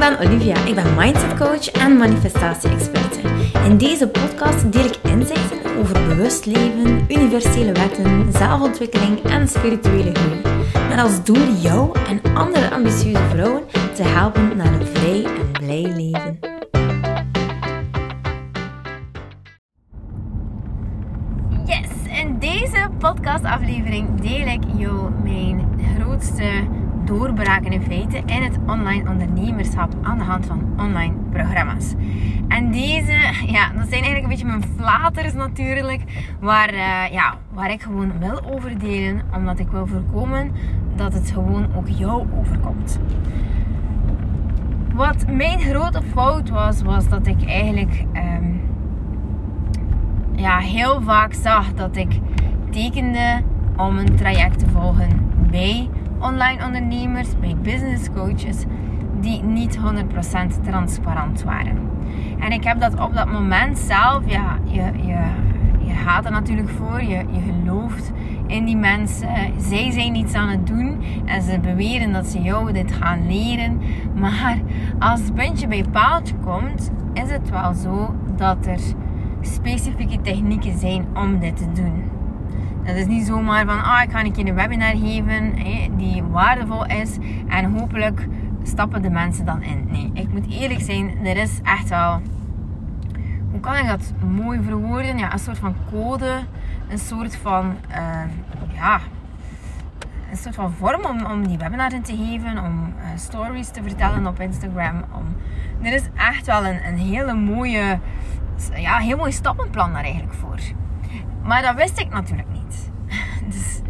ben 0.00 0.18
Olivia. 0.18 0.64
Ik 0.64 0.74
ben 0.74 0.94
mindset 0.96 1.34
coach 1.38 1.70
en 1.70 1.96
manifestatie-experte. 1.96 3.20
In 3.64 3.76
deze 3.76 4.08
podcast 4.08 4.72
deel 4.72 4.84
ik 4.84 4.98
inzichten 5.02 5.76
over 5.78 6.06
bewust 6.08 6.46
leven, 6.46 7.04
universele 7.08 7.72
wetten, 7.72 8.32
zelfontwikkeling 8.32 9.22
en 9.22 9.48
spirituele 9.48 10.14
groei. 10.14 10.40
Met 10.88 10.98
als 10.98 11.24
doel 11.24 11.52
jou 11.60 11.98
en 12.08 12.34
andere 12.34 12.70
ambitieuze 12.70 13.22
vrouwen 13.30 13.62
te 13.94 14.02
helpen 14.02 14.56
naar 14.56 14.72
een 14.72 14.86
vrij 14.86 15.24
en 15.24 15.50
blij 15.52 15.82
leven. 15.82 16.38
Yes, 21.66 22.18
in 22.20 22.38
deze 22.38 22.88
podcastaflevering 22.98 24.20
deel 24.20 24.46
ik 24.46 24.62
jou 24.76 25.10
mijn 25.22 25.68
grootste 25.96 26.78
doorbraken 27.10 27.72
in 27.72 27.82
feite 27.82 28.22
in 28.26 28.42
het 28.42 28.58
online 28.66 29.10
ondernemerschap 29.10 29.94
aan 30.02 30.18
de 30.18 30.24
hand 30.24 30.46
van 30.46 30.74
online 30.78 31.14
programma's. 31.30 31.94
En 32.48 32.70
deze, 32.70 33.12
ja, 33.46 33.72
dat 33.76 33.88
zijn 33.88 34.02
eigenlijk 34.02 34.22
een 34.22 34.28
beetje 34.28 34.46
mijn 34.46 34.64
flaters 34.76 35.34
natuurlijk, 35.34 36.02
waar, 36.40 36.74
uh, 36.74 37.12
ja, 37.12 37.36
waar 37.52 37.70
ik 37.70 37.82
gewoon 37.82 38.18
wil 38.18 38.52
over 38.52 38.78
delen, 38.78 39.22
omdat 39.34 39.58
ik 39.58 39.68
wil 39.68 39.86
voorkomen 39.86 40.52
dat 40.96 41.12
het 41.12 41.30
gewoon 41.30 41.66
ook 41.76 41.88
jou 41.88 42.26
overkomt. 42.38 43.00
Wat 44.94 45.24
mijn 45.28 45.60
grote 45.60 46.02
fout 46.02 46.48
was, 46.48 46.82
was 46.82 47.08
dat 47.08 47.26
ik 47.26 47.46
eigenlijk 47.46 48.04
um, 48.14 48.60
ja, 50.34 50.58
heel 50.58 51.00
vaak 51.00 51.32
zag 51.32 51.74
dat 51.74 51.96
ik 51.96 52.18
tekende 52.70 53.42
om 53.76 53.98
een 53.98 54.16
traject 54.16 54.58
te 54.58 54.66
volgen 54.66 55.08
bij 55.50 55.88
online 56.20 56.64
ondernemers, 56.64 57.38
bij 57.40 57.56
business 57.62 58.08
coaches 58.14 58.64
die 59.20 59.42
niet 59.42 59.78
100% 59.78 59.80
transparant 60.62 61.42
waren. 61.42 61.78
En 62.38 62.52
ik 62.52 62.64
heb 62.64 62.80
dat 62.80 63.00
op 63.00 63.14
dat 63.14 63.30
moment 63.30 63.78
zelf, 63.78 64.22
ja, 64.26 64.58
je, 64.64 64.82
je, 65.06 65.22
je 65.86 65.94
gaat 65.94 66.24
er 66.24 66.30
natuurlijk 66.30 66.68
voor, 66.68 67.02
je, 67.02 67.24
je 67.30 67.40
gelooft 67.40 68.12
in 68.46 68.64
die 68.64 68.76
mensen. 68.76 69.28
Zij 69.58 69.90
zijn 69.90 70.14
iets 70.14 70.34
aan 70.34 70.48
het 70.48 70.66
doen 70.66 71.02
en 71.24 71.42
ze 71.42 71.58
beweren 71.60 72.12
dat 72.12 72.26
ze 72.26 72.42
jou 72.42 72.72
dit 72.72 72.92
gaan 72.92 73.26
leren. 73.26 73.80
Maar 74.14 74.58
als 74.98 75.20
het 75.20 75.34
puntje 75.34 75.66
bij 75.66 75.84
paaltje 75.92 76.34
komt, 76.34 76.90
is 77.12 77.30
het 77.30 77.50
wel 77.50 77.74
zo 77.74 78.14
dat 78.36 78.66
er 78.66 78.80
specifieke 79.40 80.20
technieken 80.20 80.78
zijn 80.78 81.06
om 81.14 81.38
dit 81.38 81.56
te 81.56 81.72
doen. 81.72 82.19
Dat 82.90 82.98
is 82.98 83.06
niet 83.06 83.26
zomaar 83.26 83.66
van, 83.66 83.84
ah, 83.84 84.02
ik 84.02 84.10
ga 84.10 84.24
een 84.24 84.32
keer 84.32 84.48
een 84.48 84.54
webinar 84.54 84.96
geven 84.96 85.54
die 85.96 86.22
waardevol 86.22 86.86
is 86.86 87.16
en 87.48 87.72
hopelijk 87.78 88.28
stappen 88.62 89.02
de 89.02 89.10
mensen 89.10 89.44
dan 89.44 89.62
in. 89.62 89.86
Nee, 89.90 90.10
ik 90.14 90.28
moet 90.32 90.50
eerlijk 90.50 90.80
zijn, 90.80 91.26
er 91.26 91.36
is 91.36 91.60
echt 91.62 91.88
wel, 91.88 92.20
hoe 93.50 93.60
kan 93.60 93.76
ik 93.76 93.86
dat 93.86 94.12
mooi 94.30 94.60
verwoorden? 94.62 95.18
Ja, 95.18 95.32
een 95.32 95.38
soort 95.38 95.58
van 95.58 95.74
code, 95.90 96.40
een 96.88 96.98
soort 96.98 97.36
van, 97.36 97.76
uh, 97.90 98.74
ja, 98.74 99.00
een 100.30 100.36
soort 100.36 100.54
van 100.54 100.72
vorm 100.72 101.04
om, 101.04 101.24
om 101.24 101.46
die 101.46 101.58
webinar 101.58 101.92
in 101.92 102.02
te 102.02 102.16
geven, 102.16 102.64
om 102.64 102.94
uh, 102.98 103.04
stories 103.16 103.68
te 103.68 103.82
vertellen 103.82 104.26
op 104.26 104.40
Instagram. 104.40 105.04
Om, 105.14 105.24
er 105.86 105.92
is 105.92 106.08
echt 106.14 106.46
wel 106.46 106.66
een, 106.66 106.86
een 106.86 106.98
hele 106.98 107.34
mooie, 107.34 107.98
ja, 108.74 108.98
heel 108.98 109.16
mooi 109.16 109.32
stappenplan 109.32 109.92
daar 109.92 110.02
eigenlijk 110.02 110.34
voor. 110.34 110.58
Maar 111.42 111.62
dat 111.62 111.74
wist 111.74 111.98
ik 111.98 112.10
natuurlijk 112.10 112.48
niet. 112.52 112.59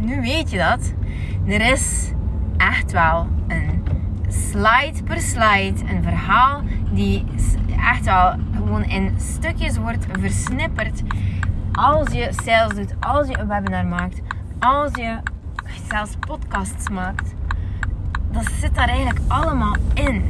Nu 0.00 0.20
weet 0.20 0.50
je 0.50 0.58
dat. 0.58 0.94
Er 1.46 1.60
is 1.72 2.12
echt 2.56 2.92
wel 2.92 3.26
een 3.48 3.84
slide 4.28 5.02
per 5.04 5.20
slide, 5.20 5.74
een 5.94 6.02
verhaal 6.02 6.62
die 6.92 7.24
echt 7.80 8.04
wel 8.04 8.34
gewoon 8.54 8.84
in 8.84 9.14
stukjes 9.16 9.78
wordt 9.78 10.06
versnipperd. 10.18 11.02
Als 11.72 12.12
je 12.12 12.28
sales 12.42 12.74
doet, 12.74 12.94
als 13.00 13.28
je 13.28 13.38
een 13.38 13.48
webinar 13.48 13.86
maakt, 13.86 14.20
als 14.58 14.90
je 14.94 15.18
zelfs 15.90 16.16
podcasts 16.20 16.88
maakt, 16.88 17.34
dat 18.30 18.52
zit 18.60 18.74
daar 18.74 18.88
eigenlijk 18.88 19.20
allemaal 19.28 19.76
in. 19.94 20.22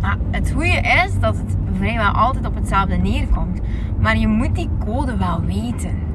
Maar 0.00 0.16
het 0.30 0.50
goede 0.50 0.80
is 0.80 1.20
dat 1.20 1.36
het 1.36 1.56
vrijwel 1.76 2.12
altijd 2.12 2.46
op 2.46 2.54
hetzelfde 2.54 2.96
neerkomt. 2.96 3.60
Maar 3.98 4.16
je 4.16 4.28
moet 4.28 4.54
die 4.54 4.68
code 4.84 5.16
wel 5.16 5.40
weten. 5.40 6.07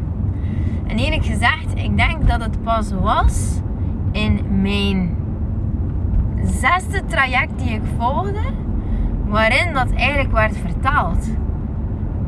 En 0.87 0.97
eerlijk 0.97 1.25
gezegd, 1.25 1.75
ik 1.75 1.97
denk 1.97 2.27
dat 2.27 2.41
het 2.43 2.63
pas 2.63 2.91
was 2.91 3.61
in 4.11 4.61
mijn 4.61 5.15
zesde 6.43 7.05
traject 7.05 7.59
die 7.59 7.69
ik 7.69 7.81
volgde, 7.97 8.41
waarin 9.25 9.73
dat 9.73 9.91
eigenlijk 9.91 10.31
werd 10.31 10.57
vertaald. 10.57 11.29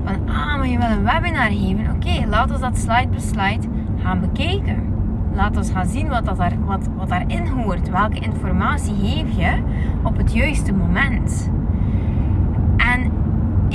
Van, 0.04 0.30
ah, 0.30 0.58
maar 0.58 0.68
je 0.68 0.78
wil 0.78 0.90
een 0.90 1.04
webinar 1.04 1.52
geven. 1.52 1.92
Oké, 1.96 2.28
laten 2.28 2.56
we 2.56 2.62
dat 2.62 2.78
slide 2.78 3.08
per 3.08 3.22
slide 3.22 3.68
gaan 4.04 4.20
bekijken. 4.20 4.94
Laten 5.34 5.62
we 5.62 5.72
gaan 5.72 5.88
zien 5.88 6.08
wat, 6.08 6.26
dat 6.26 6.38
daar, 6.38 6.66
wat, 6.66 6.88
wat 6.98 7.10
daarin 7.10 7.48
hoort. 7.48 7.90
Welke 7.90 8.20
informatie 8.20 8.96
geef 8.96 9.38
je 9.38 9.62
op 10.04 10.18
het 10.18 10.34
juiste 10.34 10.74
moment. 10.74 11.50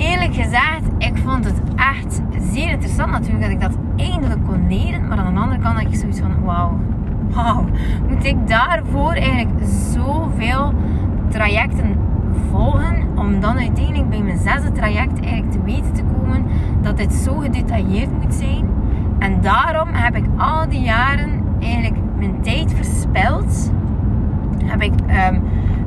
Eerlijk 0.01 0.35
gezegd, 0.35 0.83
ik 0.99 1.17
vond 1.25 1.45
het 1.45 1.61
echt 1.77 2.21
zeer 2.53 2.71
interessant 2.71 3.11
natuurlijk 3.11 3.43
dat 3.43 3.51
ik 3.51 3.61
dat 3.61 3.77
eindelijk 3.97 4.45
kon 4.47 4.67
leren. 4.69 5.09
Maar 5.09 5.19
aan 5.19 5.35
de 5.35 5.41
andere 5.41 5.61
kant 5.61 5.79
had 5.79 5.93
ik 5.93 5.99
zoiets 5.99 6.21
van, 6.21 6.43
wauw, 6.45 6.79
wauw. 7.29 7.65
Moet 8.09 8.25
ik 8.25 8.49
daarvoor 8.49 9.13
eigenlijk 9.13 9.51
zoveel 9.93 10.75
trajecten 11.29 11.97
volgen? 12.51 13.09
Om 13.17 13.41
dan 13.41 13.59
uiteindelijk 13.59 14.09
bij 14.09 14.23
mijn 14.23 14.39
zesde 14.39 14.73
traject 14.73 15.21
eigenlijk 15.21 15.53
te 15.53 15.63
weten 15.63 15.93
te 15.93 16.03
komen 16.03 16.45
dat 16.83 16.97
dit 16.97 17.13
zo 17.13 17.35
gedetailleerd 17.35 18.23
moet 18.23 18.35
zijn. 18.35 18.67
En 19.19 19.41
daarom 19.41 19.89
heb 19.93 20.17
ik 20.17 20.25
al 20.37 20.69
die 20.69 20.83
jaren 20.83 21.43
eigenlijk 21.61 21.97
mijn 22.17 22.41
tijd 22.41 22.75
verspild. 22.75 23.71
Heb 24.65 24.83
ik... 24.83 24.93
Um, 25.33 25.43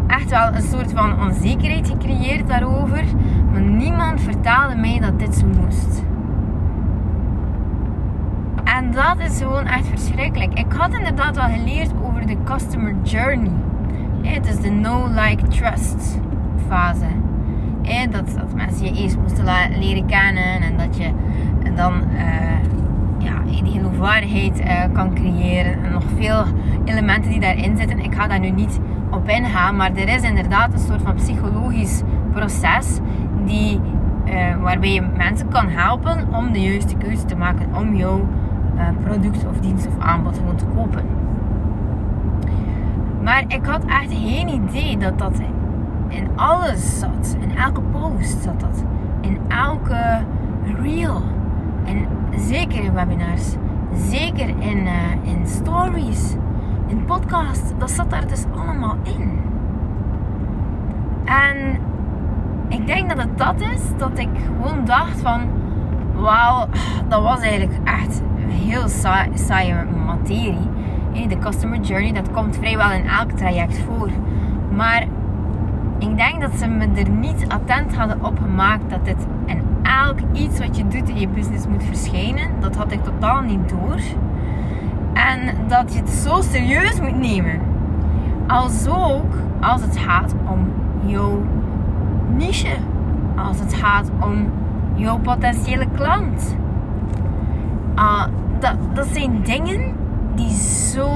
echt 0.08 0.30
wel 0.30 0.54
een 0.56 0.62
soort 0.62 0.92
van 0.92 1.22
onzekerheid 1.22 1.88
gecreëerd 1.88 2.48
daarover. 2.48 3.04
Maar 3.54 3.62
niemand 3.62 4.22
vertaalde 4.22 4.76
mij 4.76 5.00
dat 5.00 5.20
dit 5.20 5.36
zo 5.36 5.46
moest. 5.46 6.04
En 8.64 8.92
dat 8.92 9.20
is 9.20 9.38
gewoon 9.38 9.66
echt 9.66 9.88
verschrikkelijk. 9.88 10.54
Ik 10.54 10.72
had 10.78 10.94
inderdaad 10.94 11.36
wel 11.36 11.50
geleerd 11.50 11.92
over 12.04 12.26
de 12.26 12.38
customer 12.44 12.96
journey. 13.04 13.52
Het 14.22 14.48
is 14.48 14.60
de 14.60 14.70
know, 14.70 15.08
like, 15.08 15.48
trust 15.48 16.20
fase. 16.68 17.06
Dat, 18.10 18.34
dat 18.36 18.54
mensen 18.56 18.86
je 18.86 19.02
eerst 19.02 19.18
moesten 19.18 19.46
leren 19.80 20.06
kennen 20.06 20.62
en 20.62 20.78
dat 20.78 20.98
je 20.98 21.12
dan 21.76 21.94
uh, 21.94 22.24
ja, 23.18 23.62
die 23.62 23.72
geloofwaardigheid 23.72 24.60
uh, 24.60 24.84
kan 24.94 25.14
creëren. 25.14 25.84
En 25.84 25.92
nog 25.92 26.04
veel 26.18 26.44
elementen 26.86 27.32
die 27.32 27.40
daarin 27.40 27.78
zitten. 27.78 28.00
Ik 28.00 28.16
ga 28.16 28.28
daar 28.28 28.40
nu 28.40 28.50
niet 28.50 28.80
op 29.12 29.30
ingaan. 29.30 29.76
Maar 29.76 29.92
er 29.96 30.10
is 30.10 30.22
inderdaad 30.22 30.74
een 30.74 30.80
soort 30.80 31.02
van 31.02 31.16
psychologisch 31.16 32.02
proces 32.32 33.00
die, 33.46 33.80
uh, 34.26 34.56
waarbij 34.62 34.94
je 34.94 35.02
mensen 35.18 35.48
kan 35.48 35.68
helpen 35.68 36.28
om 36.34 36.52
de 36.52 36.62
juiste 36.62 36.96
keuze 36.96 37.26
te 37.26 37.36
maken 37.36 37.68
om 37.76 37.96
jouw 37.96 38.28
uh, 38.76 38.88
product 39.04 39.46
of 39.48 39.60
dienst 39.60 39.88
of 39.88 40.00
aanbod 40.00 40.38
gewoon 40.38 40.56
te 40.56 40.66
kopen. 40.76 41.04
Maar 43.24 43.44
ik 43.48 43.66
had 43.66 43.86
echt 43.86 44.14
geen 44.14 44.48
idee 44.48 44.98
dat 44.98 45.20
dat 45.20 45.42
in 46.08 46.28
alles 46.36 47.00
zat. 47.00 47.38
In 47.40 47.58
elke 47.58 47.82
post 47.82 48.42
zat 48.42 48.60
dat. 48.60 48.84
In 49.22 49.38
elke 49.48 50.20
reel. 50.82 51.22
En 51.86 52.08
zeker 52.38 52.84
in 52.84 52.94
webinars. 52.94 53.56
Zeker 54.10 54.50
in, 54.50 54.78
uh, 54.78 55.32
in 55.32 55.48
stories 55.48 56.36
in 56.94 57.06
podcast, 57.06 57.74
dat 57.78 57.92
zat 57.92 58.10
daar 58.10 58.28
dus 58.28 58.46
allemaal 58.56 58.96
in. 59.04 59.42
En 61.26 61.80
dat 63.08 63.18
het 63.18 63.38
dat 63.38 63.62
is, 63.62 63.82
dat 63.98 64.20
ik 64.20 64.30
gewoon 64.46 64.86
dacht 64.86 65.22
van, 65.22 65.42
wauw, 66.16 66.68
dat 67.08 67.22
was 67.22 67.40
eigenlijk 67.40 67.80
echt 67.84 68.22
heel 68.48 68.88
saai, 68.88 69.30
saaie 69.34 69.76
materie. 70.06 70.72
De 71.28 71.38
customer 71.38 71.80
journey, 71.80 72.12
dat 72.12 72.32
komt 72.32 72.58
vrijwel 72.58 72.92
in 72.92 73.08
elk 73.08 73.32
traject 73.32 73.78
voor. 73.78 74.10
Maar 74.76 75.06
ik 75.98 76.18
denk 76.18 76.42
dat 76.42 76.52
ze 76.58 76.68
me 76.68 76.88
er 76.96 77.10
niet 77.10 77.46
attent 77.48 77.96
hadden 77.96 78.26
op 78.26 78.40
gemaakt 78.40 78.90
dat 78.90 79.06
dit 79.06 79.28
in 79.46 79.62
elk 79.84 80.20
iets 80.34 80.60
wat 80.60 80.78
je 80.78 80.88
doet 80.88 81.10
in 81.10 81.20
je 81.20 81.28
business 81.28 81.68
moet 81.68 81.84
verschijnen. 81.84 82.50
Dat 82.60 82.76
had 82.76 82.92
ik 82.92 83.04
totaal 83.04 83.42
niet 83.42 83.70
door. 83.70 84.00
En 85.14 85.40
dat 85.68 85.94
je 85.94 86.00
het 86.00 86.10
zo 86.10 86.42
serieus 86.42 87.02
moet 87.02 87.20
nemen. 87.20 87.60
Als 88.48 88.88
ook 88.88 89.34
als 89.60 89.82
het 89.82 89.98
gaat 89.98 90.36
om 90.46 90.72
jouw 91.06 91.42
niche. 92.36 92.76
Als 93.36 93.60
het 93.60 93.74
gaat 93.74 94.10
om 94.20 94.52
jouw 94.96 95.18
potentiële 95.18 95.88
klant. 95.96 96.56
Uh, 97.96 98.26
dat, 98.60 98.76
dat 98.94 99.08
zijn 99.08 99.42
dingen 99.44 99.96
die 100.36 100.52
zo 100.92 101.10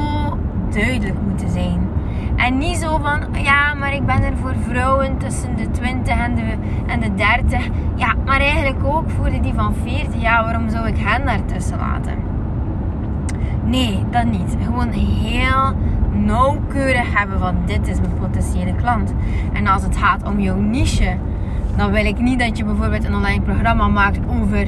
duidelijk 0.69 1.21
moeten 1.27 1.49
zijn. 1.49 1.87
En 2.35 2.57
niet 2.57 2.77
zo 2.77 2.97
van, 2.97 3.43
ja, 3.43 3.73
maar 3.73 3.93
ik 3.93 4.05
ben 4.05 4.23
er 4.23 4.37
voor 4.41 4.53
vrouwen 4.67 5.17
tussen 5.17 5.55
de 5.55 5.71
20 5.71 6.17
en 6.17 6.35
de, 6.35 6.53
en 6.87 6.99
de 6.99 7.15
30. 7.15 7.67
Ja, 7.95 8.15
maar 8.25 8.39
eigenlijk 8.39 8.83
ook 8.83 9.09
voor 9.09 9.29
die 9.41 9.53
van 9.53 9.73
40. 9.83 10.21
Ja, 10.21 10.43
waarom 10.43 10.69
zou 10.69 10.87
ik 10.87 10.97
hen 10.97 11.25
daartussen 11.25 11.77
laten? 11.77 12.13
Nee, 13.63 14.03
dat 14.11 14.25
niet. 14.25 14.55
Gewoon 14.63 14.89
heel 14.91 15.75
nauwkeurig 16.11 17.17
hebben 17.17 17.39
van 17.39 17.55
dit 17.65 17.87
is 17.87 17.99
mijn 17.99 18.13
potentiële 18.19 18.75
klant. 18.75 19.13
En 19.53 19.67
als 19.67 19.83
het 19.83 19.97
gaat 19.97 20.23
om 20.27 20.39
jouw 20.39 20.59
niche, 20.59 21.17
dan 21.77 21.91
wil 21.91 22.05
ik 22.05 22.19
niet 22.19 22.39
dat 22.39 22.57
je 22.57 22.63
bijvoorbeeld 22.63 23.03
een 23.03 23.15
online 23.15 23.41
programma 23.41 23.87
maakt 23.87 24.19
over 24.27 24.67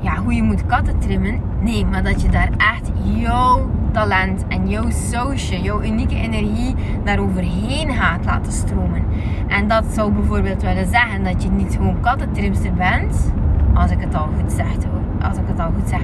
ja, 0.00 0.16
hoe 0.16 0.34
je 0.34 0.42
moet 0.42 0.66
katten 0.66 0.98
trimmen. 0.98 1.40
Nee, 1.60 1.86
maar 1.86 2.02
dat 2.02 2.22
je 2.22 2.28
daar 2.28 2.50
echt 2.56 2.90
jouw 3.02 3.70
talent 3.92 4.44
en 4.48 4.68
jouw 4.68 4.90
sausje, 4.90 5.60
jouw 5.60 5.82
unieke 5.82 6.14
energie 6.14 6.74
daaroverheen 7.04 7.92
gaat 7.92 8.24
laten 8.24 8.52
stromen. 8.52 9.04
En 9.48 9.68
dat 9.68 9.84
zou 9.84 10.12
bijvoorbeeld 10.12 10.62
willen 10.62 10.88
zeggen 10.88 11.24
dat 11.24 11.42
je 11.42 11.50
niet 11.50 11.74
gewoon 11.76 12.00
kattentrimster 12.00 12.72
bent, 12.74 13.32
als 13.74 13.90
ik 13.90 14.00
het 14.00 14.14
al 14.14 14.28
goed 14.40 14.52
zeg 14.52 14.66
als 15.22 15.38
ik 15.38 15.44
het 15.46 15.60
al 15.60 15.70
goed 15.74 15.88
zeg. 15.88 16.00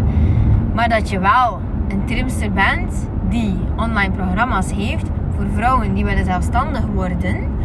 Maar 0.74 0.88
dat 0.88 1.10
je 1.10 1.18
wel 1.18 1.60
een 1.88 2.04
trimster 2.04 2.52
bent 2.52 3.08
die 3.28 3.56
online 3.76 4.10
programma's 4.10 4.72
heeft 4.72 5.06
voor 5.36 5.46
vrouwen 5.54 5.94
die 5.94 6.04
willen 6.04 6.24
zelfstandig 6.24 6.86
worden 6.94 7.57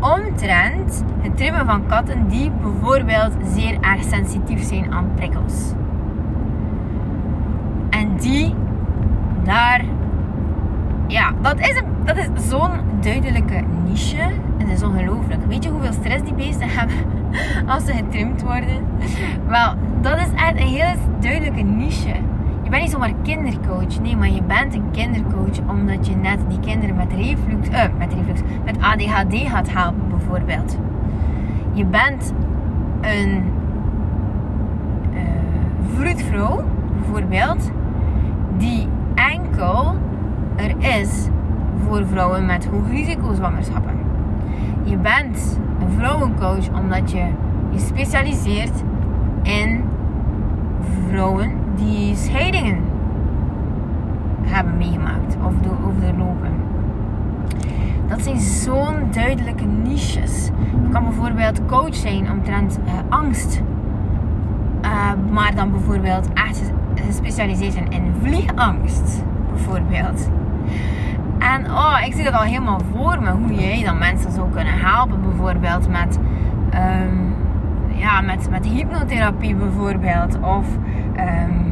omtrent 0.00 1.04
het 1.20 1.36
trimmen 1.36 1.66
van 1.66 1.86
katten 1.86 2.28
die 2.28 2.50
bijvoorbeeld 2.50 3.32
zeer 3.54 3.80
erg 3.80 4.02
sensitief 4.02 4.62
zijn 4.62 4.92
aan 4.92 5.10
prikkels. 5.14 5.72
En 7.90 8.16
die 8.16 8.54
daar, 9.44 9.84
ja, 11.06 11.32
dat 11.42 11.58
is, 11.58 11.82
dat 12.04 12.16
is 12.16 12.48
zo'n 12.48 12.70
duidelijke 13.00 13.64
niche. 13.84 14.30
Het 14.58 14.68
is 14.68 14.82
ongelooflijk. 14.82 15.44
Weet 15.46 15.64
je 15.64 15.70
hoeveel 15.70 15.92
stress 15.92 16.22
die 16.22 16.34
beesten 16.34 16.68
hebben 16.78 16.96
als 17.66 17.84
ze 17.84 17.92
getrimd 17.92 18.42
worden? 18.42 18.86
Wel, 19.46 19.74
dat 20.00 20.16
is 20.16 20.28
echt 20.34 20.60
een 20.60 20.66
heel 20.66 20.94
duidelijke 21.20 21.62
niche. 21.62 22.14
Je 22.68 22.74
bent 22.74 22.86
niet 22.86 22.92
zomaar 22.92 23.14
kindercoach. 23.22 24.00
Nee, 24.00 24.16
maar 24.16 24.30
je 24.30 24.42
bent 24.42 24.74
een 24.74 24.90
kindercoach 24.90 25.58
omdat 25.68 26.06
je 26.06 26.14
net 26.14 26.38
die 26.48 26.60
kinderen 26.60 26.96
met 26.96 27.12
reflux, 27.12 27.68
uh, 27.68 27.82
met 27.98 28.14
reflux, 28.14 28.40
met 28.64 28.78
ADHD 28.80 29.48
gaat 29.48 29.72
helpen 29.72 30.08
bijvoorbeeld. 30.08 30.76
Je 31.72 31.84
bent 31.84 32.32
een 33.00 33.42
uh, 35.12 35.20
vroedvrouw 35.94 36.64
bijvoorbeeld 36.96 37.70
die 38.56 38.88
enkel 39.14 39.94
er 40.56 41.00
is 41.00 41.28
voor 41.86 42.06
vrouwen 42.06 42.46
met 42.46 42.66
hoog 42.66 42.90
risico 42.90 43.34
zwangerschappen. 43.34 43.94
Je 44.82 44.96
bent 44.96 45.58
een 45.80 45.90
vrouwencoach 45.96 46.68
omdat 46.80 47.10
je 47.10 47.24
je 47.70 47.78
specialiseert 47.78 48.82
in 49.42 49.84
vrouwen 51.08 51.66
die 51.78 52.16
scheidingen 52.16 52.78
hebben 54.42 54.76
meegemaakt 54.76 55.36
of, 55.46 55.52
doorlopen. 55.60 56.52
Dat 58.08 58.22
zijn 58.22 58.38
zo'n 58.38 59.08
duidelijke 59.10 59.64
niches. 59.64 60.50
Je 60.82 60.88
kan 60.88 61.04
bijvoorbeeld 61.04 61.66
coach 61.66 61.94
zijn 61.94 62.30
omtrent 62.30 62.78
uh, 62.84 62.92
angst. 63.08 63.62
Uh, 64.84 65.10
maar 65.30 65.54
dan 65.54 65.70
bijvoorbeeld 65.70 66.32
echt 66.32 66.72
gespecialiseerd 66.94 67.72
zijn 67.72 67.90
in 67.90 68.12
vliegangst. 68.22 69.24
Bijvoorbeeld. 69.52 70.30
En 71.38 71.70
oh, 71.70 72.02
ik 72.04 72.12
zie 72.12 72.24
dat 72.24 72.32
al 72.32 72.42
helemaal 72.42 72.80
voor 72.94 73.22
me. 73.22 73.30
Hoe 73.30 73.54
jij 73.54 73.84
dan 73.84 73.98
mensen 73.98 74.32
zou 74.32 74.50
kunnen 74.50 74.74
helpen. 74.74 75.20
Bijvoorbeeld 75.22 75.88
met... 75.88 76.18
Um, 76.74 77.34
ja, 77.98 78.20
met, 78.20 78.50
met 78.50 78.66
hypnotherapie 78.66 79.54
bijvoorbeeld. 79.54 80.40
Of 80.40 80.66
um, 80.76 81.16
ehm, 81.16 81.68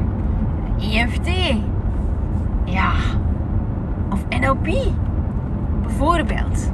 EFT. 0.78 1.28
Ja. 2.64 2.92
Of 4.10 4.24
NLP. 4.40 4.68
Bijvoorbeeld. 5.82 6.72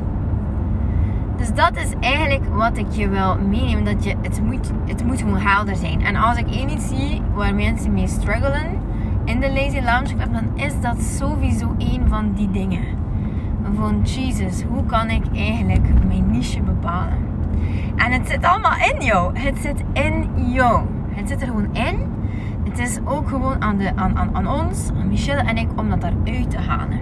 Dus 1.37 1.55
dat 1.55 1.77
is 1.77 1.93
eigenlijk 2.01 2.47
wat 2.55 2.77
ik 2.77 2.91
je 2.91 3.09
wil 3.09 3.39
meenemen. 3.49 3.85
Dat 3.85 4.05
je, 4.05 4.15
het, 4.23 4.43
moet, 4.43 4.71
het 4.87 5.05
moet 5.05 5.19
gewoon 5.19 5.39
helder 5.39 5.77
zijn. 5.77 6.03
En 6.05 6.17
als 6.17 6.39
ik 6.39 6.51
één 6.51 6.71
iets 6.71 6.89
zie 6.89 7.23
waar 7.35 7.55
mensen 7.55 7.93
mee 7.93 8.07
struggelen 8.07 8.67
in 9.25 9.41
de 9.41 9.53
Lazy 9.53 9.81
Lounge 9.81 10.15
Club, 10.15 10.33
dan 10.33 10.65
is 10.65 10.81
dat 10.81 11.03
sowieso 11.03 11.75
één 11.79 12.09
van 12.09 12.33
die 12.33 12.51
dingen. 12.51 12.85
Van 13.75 14.03
Jesus, 14.03 14.63
hoe 14.63 14.85
kan 14.85 15.11
ik 15.11 15.25
eigenlijk 15.35 15.89
mijn 16.07 16.31
niche 16.31 16.63
bepalen? 16.63 17.22
En 17.97 18.13
het 18.13 18.29
zit 18.29 18.45
allemaal 18.45 18.77
in 18.93 19.05
jou. 19.05 19.39
Het 19.39 19.59
zit 19.59 19.83
in 19.93 20.31
jou. 20.53 20.87
Het 21.11 21.29
zit 21.29 21.41
er 21.41 21.47
gewoon 21.47 21.75
in. 21.75 22.11
Het 22.65 22.79
is 22.79 22.99
ook 23.05 23.29
gewoon 23.29 23.63
aan, 23.63 23.77
de, 23.77 23.93
aan, 23.97 24.17
aan, 24.17 24.37
aan 24.37 24.47
ons, 24.47 24.91
aan 25.01 25.09
Michelle 25.09 25.41
en 25.41 25.57
ik, 25.57 25.69
om 25.77 25.91
dat 25.91 26.03
eruit 26.03 26.51
te 26.51 26.59
halen. 26.59 26.99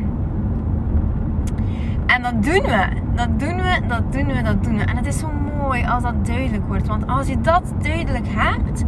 En 2.07 2.23
dat 2.23 2.43
doen 2.43 2.62
we. 2.62 2.87
Dat 3.15 3.41
doen 3.41 3.57
we, 3.57 3.81
dat 3.87 4.12
doen 4.12 4.27
we, 4.27 4.43
dat 4.43 4.65
doen 4.65 4.77
we. 4.77 4.85
En 4.85 4.97
het 4.97 5.07
is 5.07 5.19
zo 5.19 5.29
mooi 5.59 5.87
als 5.87 6.03
dat 6.03 6.27
duidelijk 6.27 6.67
wordt. 6.67 6.87
Want 6.87 7.07
als 7.07 7.29
je 7.29 7.41
dat 7.41 7.62
duidelijk 7.83 8.27
hebt, 8.29 8.85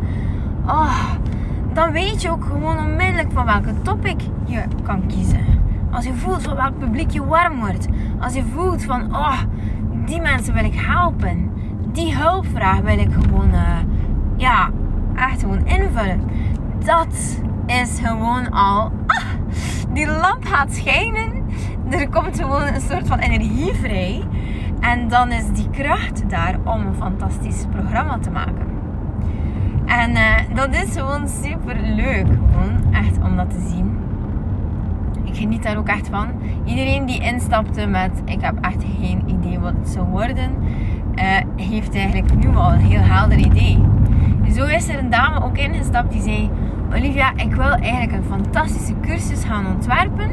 oh, 0.66 1.04
dan 1.72 1.92
weet 1.92 2.22
je 2.22 2.30
ook 2.30 2.44
gewoon 2.44 2.78
onmiddellijk 2.78 3.32
van 3.32 3.44
welke 3.44 3.82
topic 3.82 4.20
je 4.44 4.62
kan 4.82 5.06
kiezen. 5.06 5.40
Als 5.90 6.04
je 6.04 6.14
voelt 6.14 6.42
van 6.42 6.56
welk 6.56 6.78
publiek 6.78 7.10
je 7.10 7.24
warm 7.24 7.58
wordt. 7.58 7.88
Als 8.20 8.34
je 8.34 8.44
voelt 8.44 8.84
van, 8.84 9.16
oh, 9.16 9.40
die 10.04 10.20
mensen 10.20 10.54
wil 10.54 10.64
ik 10.64 10.74
helpen 10.74 11.51
die 11.92 12.16
hulpvraag 12.16 12.80
wil 12.80 12.98
ik 12.98 13.12
gewoon, 13.12 13.48
uh, 13.54 13.78
ja, 14.36 14.70
echt 15.14 15.40
gewoon 15.40 15.66
invullen. 15.66 16.20
Dat 16.84 17.40
is 17.66 18.00
gewoon 18.02 18.50
al, 18.50 18.92
ah, 19.06 19.24
die 19.92 20.06
lamp 20.06 20.44
gaat 20.44 20.74
schijnen. 20.74 21.32
Er 21.90 22.08
komt 22.08 22.40
gewoon 22.40 22.66
een 22.66 22.80
soort 22.80 23.08
van 23.08 23.18
energie 23.18 23.74
vrij. 23.74 24.22
En 24.80 25.08
dan 25.08 25.30
is 25.30 25.52
die 25.52 25.70
kracht 25.70 26.30
daar 26.30 26.58
om 26.64 26.86
een 26.86 26.94
fantastisch 26.94 27.64
programma 27.70 28.18
te 28.18 28.30
maken. 28.30 28.66
En 29.86 30.10
uh, 30.10 30.54
dat 30.54 30.74
is 30.74 30.96
gewoon 30.96 31.28
super 31.28 31.76
leuk. 31.80 32.26
Gewoon 32.26 32.94
echt 32.94 33.18
om 33.22 33.36
dat 33.36 33.50
te 33.50 33.68
zien. 33.68 33.98
Ik 35.24 35.36
geniet 35.36 35.62
daar 35.62 35.76
ook 35.76 35.88
echt 35.88 36.08
van. 36.08 36.28
Iedereen 36.64 37.06
die 37.06 37.20
instapte 37.20 37.86
met 37.86 38.22
ik 38.24 38.40
heb 38.40 38.54
echt 38.60 38.84
geen 39.00 39.22
idee 39.26 39.58
wat 39.58 39.72
het 39.78 39.88
zou 39.88 40.06
worden 40.06 40.50
uh, 41.14 41.64
heeft 41.66 41.94
eigenlijk 41.94 42.34
nu 42.34 42.56
al 42.56 42.72
een 42.72 42.78
heel 42.78 43.00
helder 43.00 43.38
idee. 43.38 43.78
Zo 44.54 44.64
is 44.64 44.88
er 44.88 44.98
een 44.98 45.10
dame 45.10 45.44
ook 45.44 45.58
ingestapt 45.58 46.12
die 46.12 46.22
zei: 46.22 46.50
Olivia, 46.94 47.32
ik 47.36 47.54
wil 47.54 47.70
eigenlijk 47.70 48.12
een 48.12 48.24
fantastische 48.30 48.94
cursus 49.00 49.44
gaan 49.44 49.66
ontwerpen 49.66 50.30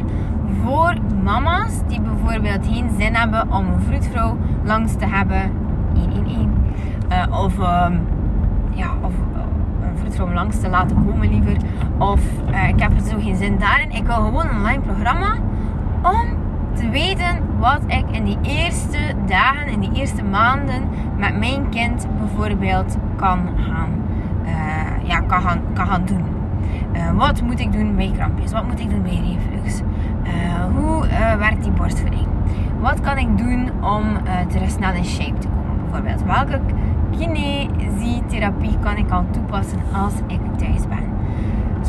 voor 0.63 0.93
mama's 1.23 1.73
die 1.87 2.01
bijvoorbeeld 2.01 2.67
geen 2.67 2.89
zin 2.97 3.15
hebben 3.15 3.51
om 3.51 3.67
een 3.67 3.81
vroedvrouw 3.81 4.37
langs 4.63 4.95
te 4.95 5.05
hebben. 5.05 5.51
111. 5.93 6.47
Eh, 7.09 7.43
of, 7.43 7.57
uh, 7.57 7.87
ja, 8.73 8.87
of 9.01 9.11
uh, 9.11 9.41
een 9.81 9.97
vroedvrouw 9.97 10.33
langs 10.33 10.59
te 10.59 10.69
laten 10.69 11.05
komen 11.05 11.29
liever. 11.29 11.57
Of 11.97 12.21
ik 12.67 12.79
heb 12.79 12.91
er 12.95 13.05
zo 13.05 13.17
geen 13.19 13.35
zin 13.35 13.57
daarin. 13.57 13.91
Ik 13.91 14.05
wil 14.05 14.15
gewoon 14.15 14.47
een 14.47 14.55
online 14.55 14.81
programma 14.81 15.35
om 16.01 16.38
te 16.79 16.89
weten 16.89 17.57
wat 17.57 17.81
ik 17.87 18.05
in 18.11 18.23
die 18.23 18.37
eerste 18.41 18.97
dagen, 19.25 19.67
in 19.67 19.79
die 19.79 19.91
eerste 19.93 20.23
maanden 20.23 20.89
met 21.17 21.37
mijn 21.37 21.69
kind 21.69 22.07
bijvoorbeeld 22.17 22.97
kan 23.15 23.39
gaan, 23.57 23.89
uh, 24.45 25.07
ja, 25.07 25.19
kan 25.19 25.41
gaan, 25.41 25.61
kan 25.73 25.87
gaan 25.87 26.05
doen. 26.05 26.23
Uh, 26.93 27.11
wat 27.11 27.41
moet 27.41 27.59
ik 27.59 27.71
doen 27.71 27.95
bij 27.95 28.11
krampjes? 28.15 28.51
Wat 28.51 28.67
moet 28.67 28.79
ik 28.79 28.89
doen 28.89 29.01
bij 29.01 29.21
reflux? 29.35 29.81
Uh, 30.23 30.65
hoe 30.75 31.07
werkt 31.37 31.63
die 31.63 31.71
borstvoeding? 31.71 32.27
Wat 32.79 33.01
kan 33.01 33.17
ik 33.17 33.37
doen 33.37 33.83
om 33.83 34.03
terug 34.47 34.69
snel 34.69 34.93
in 34.93 35.05
shape 35.05 35.37
te 35.37 35.47
komen 35.47 35.89
bijvoorbeeld? 35.89 36.23
Welke 36.23 36.59
kinesietherapie 37.17 38.79
kan 38.79 38.97
ik 38.97 39.11
al 39.11 39.25
toepassen 39.31 39.79
als 39.93 40.13
ik 40.27 40.39
thuis 40.57 40.87
ben? 40.87 41.08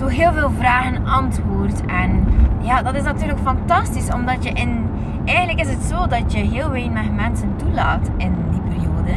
Heel 0.09 0.33
veel 0.33 0.51
vragen, 0.59 1.07
antwoord 1.07 1.87
en 1.87 2.25
ja, 2.61 2.83
dat 2.83 2.95
is 2.95 3.03
natuurlijk 3.03 3.39
fantastisch, 3.39 4.13
omdat 4.13 4.45
je 4.45 4.51
in. 4.51 4.89
Eigenlijk 5.25 5.61
is 5.61 5.69
het 5.75 5.83
zo 5.83 6.07
dat 6.07 6.33
je 6.33 6.39
heel 6.39 6.71
weinig 6.71 7.11
mensen 7.11 7.57
toelaat 7.57 8.11
in 8.17 8.35
die 8.51 8.61
periode. 8.61 9.13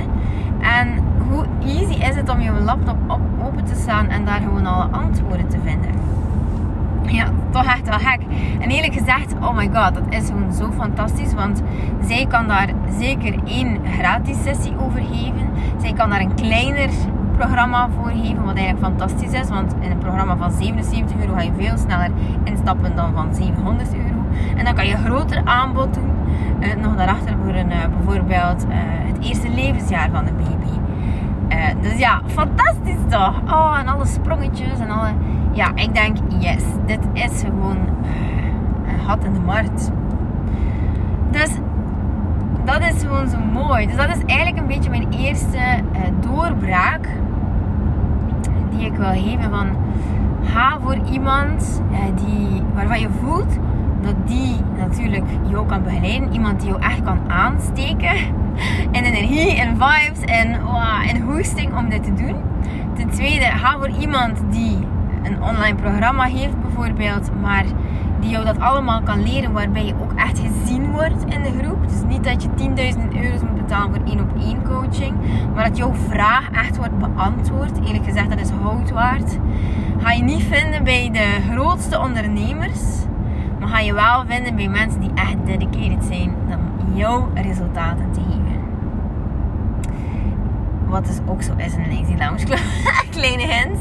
En 0.61 1.03
hoe 1.29 1.45
easy 1.65 2.03
is 2.03 2.15
het 2.15 2.29
om 2.29 2.39
je 2.39 2.51
laptop 2.51 2.97
op, 3.07 3.19
open 3.43 3.63
te 3.65 3.75
staan 3.75 4.07
en 4.07 4.25
daar 4.25 4.41
gewoon 4.41 4.65
alle 4.65 4.87
antwoorden 4.91 5.47
te 5.47 5.57
vinden? 5.63 5.91
Ja, 7.05 7.25
toch 7.49 7.65
echt 7.65 7.87
wel 7.89 7.99
gek. 7.99 8.19
En 8.59 8.69
eerlijk 8.69 8.93
gezegd, 8.93 9.33
oh 9.41 9.55
my 9.55 9.69
god, 9.73 9.93
dat 9.93 10.03
is 10.09 10.27
gewoon 10.27 10.53
zo 10.53 10.71
fantastisch. 10.71 11.33
Want 11.33 11.61
zij 12.05 12.25
kan 12.29 12.47
daar 12.47 12.69
zeker 12.97 13.35
één 13.45 13.79
gratis 13.97 14.43
sessie 14.43 14.73
over 14.79 15.01
geven. 15.11 15.49
Zij 15.81 15.93
kan 15.93 16.09
daar 16.09 16.21
een 16.21 16.35
kleiner 16.35 16.89
programma 17.37 17.89
voor 17.95 18.09
geven, 18.09 18.43
wat 18.43 18.55
eigenlijk 18.55 18.85
fantastisch 18.85 19.31
is. 19.31 19.49
Want 19.49 19.73
in 19.79 19.91
een 19.91 19.97
programma 19.97 20.37
van 20.37 20.51
77 20.51 21.17
euro 21.19 21.33
ga 21.33 21.41
je 21.41 21.51
veel 21.57 21.77
sneller 21.77 22.09
instappen 22.43 22.95
dan 22.95 23.13
van 23.13 23.35
700 23.35 23.93
euro. 23.93 24.25
En 24.55 24.65
dan 24.65 24.73
kan 24.73 24.87
je 24.87 24.95
groter 24.95 25.41
aanbod 25.43 25.93
doen. 25.93 26.11
Uh, 26.59 26.75
nog 26.75 26.95
daarachter 26.95 27.35
voor 27.43 27.53
een, 27.53 27.69
uh, 27.69 27.77
bijvoorbeeld 27.97 28.65
het 29.13 29.25
eerste 29.25 29.49
levensjaar 29.49 30.09
van 30.09 30.25
de 30.25 30.31
baby. 30.33 30.71
dus 31.81 31.97
ja, 31.97 32.21
fantastisch 32.25 33.03
toch? 33.09 33.41
Oh, 33.45 33.77
en 33.79 33.87
alle 33.87 34.05
sprongetjes 34.05 34.79
en 34.79 34.89
alle... 34.89 35.09
Ja, 35.51 35.71
ik 35.75 35.93
denk, 35.93 36.17
yes, 36.39 36.63
dit 36.85 36.99
is 37.13 37.41
gewoon 37.41 37.77
een 38.87 38.99
gat 39.05 39.23
in 39.23 39.33
de 39.33 39.39
markt. 39.39 39.91
Dus 41.31 41.49
dat 42.65 42.81
is 42.81 43.01
gewoon 43.01 43.27
zo 43.27 43.37
mooi. 43.37 43.87
Dus 43.87 43.95
dat 43.95 44.09
is 44.09 44.23
eigenlijk 44.25 44.59
een 44.59 44.67
beetje 44.67 44.89
mijn 44.89 45.11
eerste 45.11 45.59
doorbraak 46.19 47.07
die 48.69 48.85
ik 48.85 48.95
wil 48.95 49.11
geven 49.11 49.49
van 49.49 49.67
ga 50.43 50.79
voor 50.79 50.97
iemand 51.11 51.81
eh, 51.91 52.25
die, 52.25 52.61
waarvan 52.73 52.99
je 52.99 53.09
voelt 53.21 53.57
dat 54.01 54.27
die 54.27 54.55
natuurlijk 54.77 55.25
jou 55.49 55.67
kan 55.67 55.83
begeleiden. 55.83 56.33
Iemand 56.33 56.59
die 56.59 56.69
jou 56.69 56.81
echt 56.81 57.03
kan 57.03 57.19
aansteken. 57.27 58.15
En 58.91 59.03
energie 59.03 59.59
en 59.59 59.69
vibes 59.69 60.19
en, 60.25 60.61
wow, 60.63 61.09
en 61.09 61.21
hoesting 61.21 61.77
om 61.77 61.89
dit 61.89 62.03
te 62.03 62.13
doen. 62.13 62.35
Ten 62.95 63.09
tweede, 63.09 63.45
ga 63.45 63.77
voor 63.77 63.89
iemand 63.89 64.41
die 64.49 64.77
een 65.23 65.43
online 65.43 65.75
programma 65.75 66.23
heeft 66.23 66.61
bijvoorbeeld. 66.61 67.29
Maar 67.41 67.63
die 68.19 68.29
jou 68.29 68.45
dat 68.45 68.59
allemaal 68.59 69.01
kan 69.01 69.23
leren. 69.23 69.51
Waarbij 69.51 69.85
je 69.85 69.93
ook 70.01 70.13
echt 70.15 70.39
gezien 70.39 70.91
wordt 70.91 71.23
in 71.23 71.43
de 71.43 71.59
groep. 71.61 71.87
Dus 71.87 72.01
niet 72.07 72.23
dat 72.23 72.43
je 72.43 72.49
10.000 72.49 73.21
euro's 73.23 73.41
moet 73.41 73.61
betalen 73.61 73.89
voor 73.95 74.05
één 74.05 74.19
op 74.19 74.41
één 74.41 74.63
coaching. 74.63 75.15
Maar 75.55 75.67
dat 75.67 75.77
jouw 75.77 75.93
vraag 75.93 76.49
echt 76.51 76.77
wordt 76.77 76.97
beantwoord. 76.97 77.79
Eerlijk 77.85 78.05
gezegd, 78.05 78.29
dat 78.29 78.39
is 78.39 78.49
hout 78.49 78.91
waard. 78.91 79.37
Ga 79.97 80.11
je 80.11 80.23
niet 80.23 80.43
vinden 80.43 80.83
bij 80.83 81.09
de 81.11 81.41
grootste 81.51 81.99
ondernemers. 81.99 82.81
Maar 83.59 83.69
ga 83.69 83.79
je 83.79 83.93
wel 83.93 84.23
vinden 84.27 84.55
bij 84.55 84.67
mensen 84.67 84.99
die 84.99 85.11
echt 85.15 85.45
dedicated 85.45 86.05
zijn 86.05 86.35
om 86.47 86.97
jouw 86.97 87.29
resultaten 87.33 88.11
te 88.11 88.19
geven. 88.19 88.42
Wat 90.93 91.05
dus 91.05 91.19
ook 91.25 91.41
zo 91.41 91.53
is 91.57 91.73
een 91.73 91.87
Lazy 91.87 92.15
Lounge. 92.17 92.45
Kleine 93.15 93.47
hint. 93.47 93.79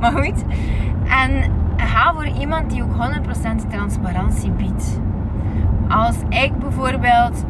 maar 0.00 0.12
goed. 0.12 0.44
En 1.08 1.52
ga 1.76 2.12
voor 2.14 2.26
iemand 2.26 2.70
die 2.70 2.82
ook 2.82 2.92
100% 3.64 3.68
transparantie 3.68 4.50
biedt. 4.50 5.00
Als 5.88 6.16
ik 6.28 6.58
bijvoorbeeld 6.58 7.44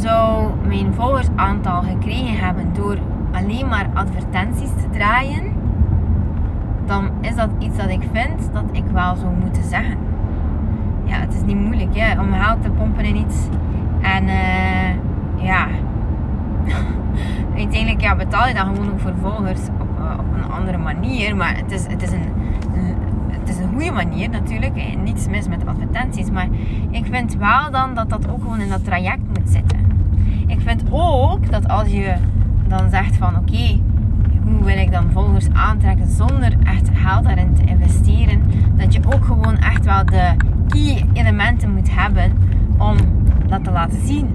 zou 0.00 0.50
mijn 0.66 0.94
volgersaantal 0.94 1.82
gekregen 1.82 2.38
hebben 2.38 2.72
door 2.72 2.98
alleen 3.32 3.68
maar 3.68 3.86
advertenties 3.94 4.70
te 4.70 4.90
draaien, 4.92 5.52
dan 6.86 7.10
is 7.20 7.34
dat 7.34 7.50
iets 7.58 7.76
dat 7.76 7.88
ik 7.88 8.02
vind 8.12 8.52
dat 8.52 8.64
ik 8.72 8.84
wel 8.92 9.16
zou 9.16 9.34
moeten 9.40 9.64
zeggen. 9.64 9.96
Ja, 11.04 11.14
het 11.14 11.34
is 11.34 11.42
niet 11.42 11.60
moeilijk 11.60 11.96
hè, 11.96 12.20
om 12.20 12.32
geld 12.32 12.62
te 12.62 12.70
pompen 12.70 13.04
in 13.04 13.16
iets. 13.16 13.36
En 14.02 14.24
uh, 14.24 15.44
ja, 15.44 15.66
uiteindelijk 17.56 18.01
betaal 18.16 18.48
je 18.48 18.54
dan 18.54 18.66
gewoon 18.66 18.92
ook 18.92 19.00
voor 19.00 19.14
volgers 19.20 19.60
op, 19.80 19.88
uh, 19.98 20.18
op 20.18 20.34
een 20.34 20.50
andere 20.50 20.78
manier. 20.78 21.36
Maar 21.36 21.56
het 21.56 21.70
is, 21.72 21.86
het 21.86 22.02
is 22.02 22.12
een 22.12 22.32
het 23.42 23.48
is 23.48 23.58
een 23.58 23.68
goede 23.68 23.90
manier 23.90 24.28
natuurlijk. 24.28 24.96
Niets 25.04 25.28
mis 25.28 25.48
met 25.48 25.66
advertenties. 25.66 26.30
Maar 26.30 26.48
ik 26.90 27.06
vind 27.10 27.36
wel 27.36 27.70
dan 27.70 27.94
dat 27.94 28.10
dat 28.10 28.28
ook 28.28 28.42
gewoon 28.42 28.60
in 28.60 28.68
dat 28.68 28.84
traject 28.84 29.22
moet 29.28 29.50
zitten. 29.50 29.78
Ik 30.46 30.60
vind 30.60 30.82
ook 30.90 31.50
dat 31.50 31.68
als 31.68 31.88
je 31.88 32.14
dan 32.68 32.90
zegt 32.90 33.16
van 33.16 33.36
oké, 33.36 33.80
hoe 34.44 34.64
wil 34.64 34.78
ik 34.78 34.92
dan 34.92 35.10
volgers 35.12 35.46
aantrekken 35.52 36.10
zonder 36.10 36.56
echt 36.64 36.90
geld 36.92 37.24
daarin 37.24 37.54
te 37.54 37.64
investeren. 37.64 38.42
Dat 38.74 38.92
je 38.92 39.00
ook 39.14 39.24
gewoon 39.24 39.56
echt 39.58 39.84
wel 39.84 40.04
de 40.04 40.34
key 40.68 41.04
elementen 41.12 41.74
moet 41.74 41.94
hebben 41.94 42.32
om 42.78 42.96
dat 43.46 43.64
te 43.64 43.70
laten 43.70 44.06
zien. 44.06 44.28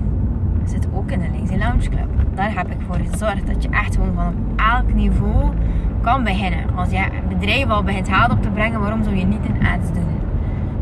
Dat 0.59 0.69
zit 0.69 0.87
ook 0.93 1.11
in 1.11 1.19
de 1.19 1.27
Lazy 1.39 1.55
Lounge 1.55 1.89
Club. 1.89 2.16
Daar 2.37 2.53
heb 2.53 2.71
ik 2.71 2.77
voor 2.87 2.99
gezorgd 3.09 3.47
dat 3.47 3.63
je 3.63 3.69
echt 3.69 3.95
gewoon 3.95 4.13
van 4.13 4.35
elk 4.55 4.93
niveau 4.93 5.53
kan 6.01 6.23
beginnen. 6.23 6.75
Als 6.75 6.89
je 6.89 6.97
een 6.97 7.37
bedrijf 7.37 7.69
al 7.69 7.83
begint 7.83 8.09
geld 8.09 8.31
op 8.31 8.41
te 8.41 8.49
brengen, 8.49 8.79
waarom 8.79 9.03
zou 9.03 9.15
je 9.15 9.25
niet 9.25 9.45
een 9.49 9.67
ads 9.67 9.91
doen? 9.91 10.07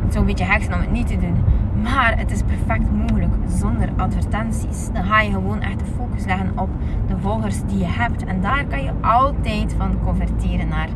Het 0.02 0.10
is 0.10 0.16
een 0.16 0.26
beetje 0.26 0.46
heksen 0.46 0.74
om 0.74 0.80
het 0.80 0.92
niet 0.92 1.08
te 1.08 1.18
doen. 1.18 1.36
Maar 1.84 2.18
het 2.18 2.32
is 2.32 2.42
perfect 2.44 2.92
mogelijk 2.92 3.34
zonder 3.48 3.90
advertenties. 3.98 4.90
Dan 4.94 5.04
ga 5.04 5.22
je 5.22 5.32
gewoon 5.32 5.62
echt 5.62 5.80
de 5.80 5.86
focus 5.86 6.26
leggen 6.26 6.52
op 6.56 6.70
de 7.08 7.18
volgers 7.18 7.62
die 7.66 7.78
je 7.78 7.88
hebt. 7.88 8.24
En 8.24 8.42
daar 8.42 8.66
kan 8.66 8.84
je 8.84 8.92
altijd 9.02 9.76
van 9.78 10.00
converteren 10.04 10.68
naar 10.68 10.88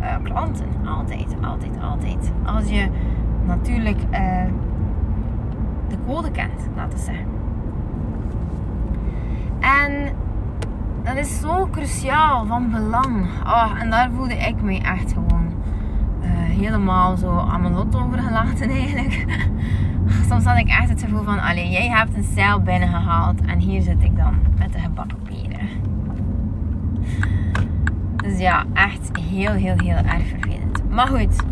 uh, 0.00 0.06
klanten. 0.22 0.66
Altijd, 0.84 1.34
altijd, 1.42 1.80
altijd. 1.82 2.32
Als 2.44 2.68
je 2.68 2.88
natuurlijk 3.46 3.98
uh, 4.12 4.18
de 5.88 5.96
code 6.06 6.30
kent, 6.30 6.68
laten 6.76 6.98
we 6.98 7.04
zeggen. 7.04 7.35
En 9.66 10.14
dat 11.02 11.16
is 11.16 11.40
zo 11.40 11.68
cruciaal, 11.70 12.46
van 12.46 12.70
belang. 12.70 13.26
Oh, 13.44 13.72
en 13.80 13.90
daar 13.90 14.10
voelde 14.10 14.34
ik 14.34 14.62
me 14.62 14.80
echt 14.80 15.12
gewoon 15.12 15.52
uh, 16.22 16.28
helemaal 16.30 17.16
zo 17.16 17.38
aan 17.38 17.60
mijn 17.60 17.74
lot 17.74 17.96
overgelaten 17.96 18.70
eigenlijk. 18.70 19.24
Soms 20.28 20.44
had 20.44 20.58
ik 20.58 20.68
echt 20.68 20.88
het 20.88 21.02
gevoel 21.02 21.22
van, 21.22 21.40
allee, 21.40 21.70
jij 21.70 21.88
hebt 21.88 22.16
een 22.16 22.28
cel 22.34 22.60
binnengehaald 22.60 23.40
en 23.40 23.58
hier 23.58 23.82
zit 23.82 24.02
ik 24.02 24.16
dan 24.16 24.34
met 24.58 24.72
de 24.72 24.78
gebakken 24.78 25.18
peren. 25.22 25.68
Dus 28.16 28.38
ja, 28.38 28.64
echt 28.72 29.10
heel, 29.20 29.52
heel, 29.52 29.74
heel 29.76 29.96
erg 29.96 30.26
vervelend. 30.26 30.90
Maar 30.90 31.06
goed, 31.06 31.42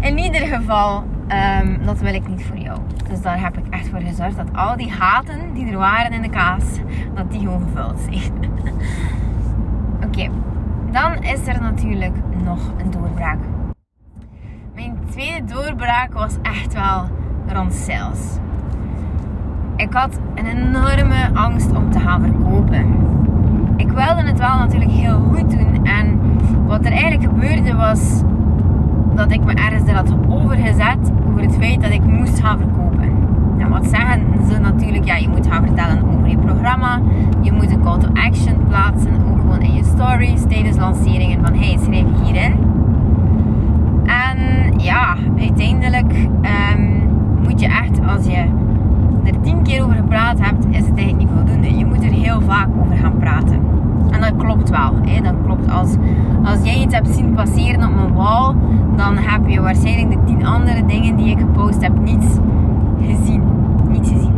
in 0.00 0.18
ieder 0.18 0.46
geval, 0.46 1.04
um, 1.28 1.84
dat 1.84 1.98
wil 1.98 2.14
ik 2.14 2.28
niet 2.28 2.44
voor 2.44 2.58
jou. 2.58 2.78
Dus 3.08 3.20
daar 3.20 3.40
heb 3.40 3.56
ik 3.56 3.64
echt 3.70 3.88
voor 3.88 4.00
gezorgd 4.00 4.36
dat 4.36 4.52
al 4.52 4.76
die 4.76 4.90
gaten 4.90 5.54
die 5.54 5.66
er 5.66 5.78
waren 5.78 6.12
in 6.12 6.22
de 6.22 6.30
kaas, 6.30 6.64
dat 7.14 7.30
die 7.30 7.40
gewoon 7.40 7.62
gevuld 7.62 8.00
zijn. 8.00 8.32
Oké, 10.06 10.30
dan 10.90 11.22
is 11.22 11.46
er 11.46 11.60
natuurlijk 11.60 12.14
nog 12.44 12.72
een 12.76 12.90
doorbraak. 12.90 13.38
Mijn 14.74 14.98
tweede 15.10 15.44
doorbraak 15.44 16.12
was 16.12 16.34
echt 16.42 16.74
wel 16.74 17.08
rond 17.46 17.74
sales. 17.74 18.38
Ik 19.76 19.92
had 19.92 20.20
een 20.34 20.46
enorme 20.46 21.30
angst 21.34 21.70
om 21.70 21.90
te 21.90 22.00
gaan 22.00 22.22
verkopen. 22.22 22.94
Ik 23.76 23.88
wilde 23.88 24.22
het 24.22 24.38
wel 24.38 24.58
natuurlijk 24.58 24.90
heel 24.90 25.20
goed 25.20 25.50
doen. 25.50 25.84
En 25.84 26.20
wat 26.66 26.84
er 26.84 26.92
eigenlijk 26.92 27.22
gebeurde 27.22 27.74
was 27.74 28.22
dat 29.16 29.32
ik 29.32 29.44
me 29.44 29.52
ergens 29.54 29.88
er 29.88 29.94
had 29.94 30.14
overgezet 30.28 31.12
over 31.28 31.40
het 31.40 31.56
feit 31.56 31.82
dat 31.82 31.90
ik 31.90 32.04
moest 32.04 32.40
gaan 32.40 32.58
verkopen. 32.58 33.10
En 33.58 33.68
wat 33.68 33.86
zeggen 33.86 34.22
ze 34.50 34.58
natuurlijk? 34.58 35.04
Ja, 35.04 35.16
je 35.16 35.28
moet 35.28 35.46
gaan 35.46 35.66
vertellen 35.66 36.02
over 36.08 36.28
je 36.28 36.36
programma. 36.36 37.00
Je 37.40 37.52
moet 37.52 37.70
een 37.70 37.82
call 37.82 37.98
to 37.98 38.08
action 38.12 38.66
plaatsen, 38.68 39.12
ook 39.30 39.40
gewoon 39.40 39.60
in 39.60 39.74
je 39.74 39.84
stories 39.84 40.42
tijdens 40.48 40.76
lanceringen 40.76 41.46
van 41.46 41.54
hey, 41.54 41.78
schrijf 41.82 42.06
hierin. 42.22 42.54
En 44.04 44.38
ja, 44.76 45.16
uiteindelijk 45.38 46.12
um, 46.72 47.08
moet 47.42 47.60
je 47.60 47.66
echt, 47.66 48.06
als 48.06 48.26
je 48.26 48.44
er 49.24 49.40
tien 49.40 49.62
keer 49.62 49.82
over 49.82 49.94
gepraat 49.94 50.38
hebt, 50.40 50.66
is 50.70 50.86
het 50.86 50.98
eigenlijk 50.98 51.18
niet 51.18 51.28
voldoende. 51.36 51.78
Je 51.78 51.86
moet 51.86 52.04
er 52.04 52.12
heel 52.12 52.40
vaak 52.40 52.68
over 52.80 52.96
gaan 52.96 53.18
praten. 53.18 53.60
En 54.10 54.20
dat 54.20 54.36
klopt 54.36 54.70
wel. 54.70 54.92
Hè? 55.02 55.20
Dat 55.20 55.34
klopt. 55.44 55.70
Als, 55.70 55.94
als 56.44 56.58
jij 56.62 56.82
iets 56.82 56.94
hebt 56.94 57.08
zien 57.08 57.34
passeren 57.34 57.88
op 57.88 57.94
mijn 57.94 58.14
wall, 58.14 58.54
dan 58.96 59.16
heb 59.16 59.48
je 59.48 59.60
waarschijnlijk 59.60 60.10
de 60.10 60.18
tien 60.24 60.46
andere 60.46 60.86
dingen 60.86 61.16
die 61.16 61.30
ik 61.30 61.38
gepost 61.38 61.82
heb 61.82 61.92
niet 62.02 62.40
gezien. 63.06 63.42
Niet 63.88 64.08
gezien. 64.08 64.34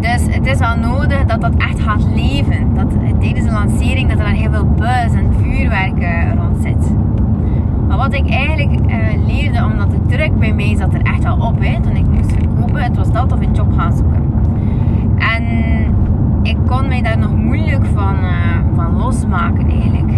Dus 0.00 0.34
het 0.34 0.46
is 0.46 0.58
wel 0.58 0.76
nodig 0.76 1.24
dat 1.24 1.40
dat 1.40 1.54
echt 1.56 1.80
gaat 1.80 2.06
leven. 2.14 2.74
Dat 2.74 2.86
tijdens 3.20 3.46
de 3.46 3.52
lancering 3.52 4.08
dat 4.08 4.18
er 4.18 4.26
heel 4.26 4.50
veel 4.50 4.66
buzz 4.66 5.14
en 5.14 5.34
vuurwerk 5.40 6.06
rond 6.36 6.62
zit. 6.62 6.94
Maar 7.88 7.96
wat 7.96 8.14
ik 8.14 8.30
eigenlijk 8.30 8.90
uh, 8.90 9.26
leerde, 9.26 9.64
omdat 9.64 9.90
de 9.90 10.16
druk 10.16 10.38
bij 10.38 10.52
mij 10.52 10.76
zat 10.76 10.94
er 10.94 11.02
echt 11.02 11.22
wel 11.22 11.36
op, 11.36 11.60
hè, 11.60 11.80
toen 11.80 11.96
ik 11.96 12.06
moest 12.10 12.32
verkopen, 12.32 12.82
het 12.82 12.96
was 12.96 13.12
dat 13.12 13.32
of 13.32 13.40
een 13.40 13.52
job 13.52 13.72
gaan 13.76 13.96
zoeken. 13.96 14.22
En 15.18 15.44
ik 16.44 16.56
kon 16.66 16.88
mij 16.88 17.02
daar 17.02 17.18
nog 17.18 17.36
moeilijk 17.36 17.86
van, 17.94 18.14
uh, 18.14 18.58
van 18.74 18.96
losmaken 18.96 19.70
eigenlijk. 19.70 20.12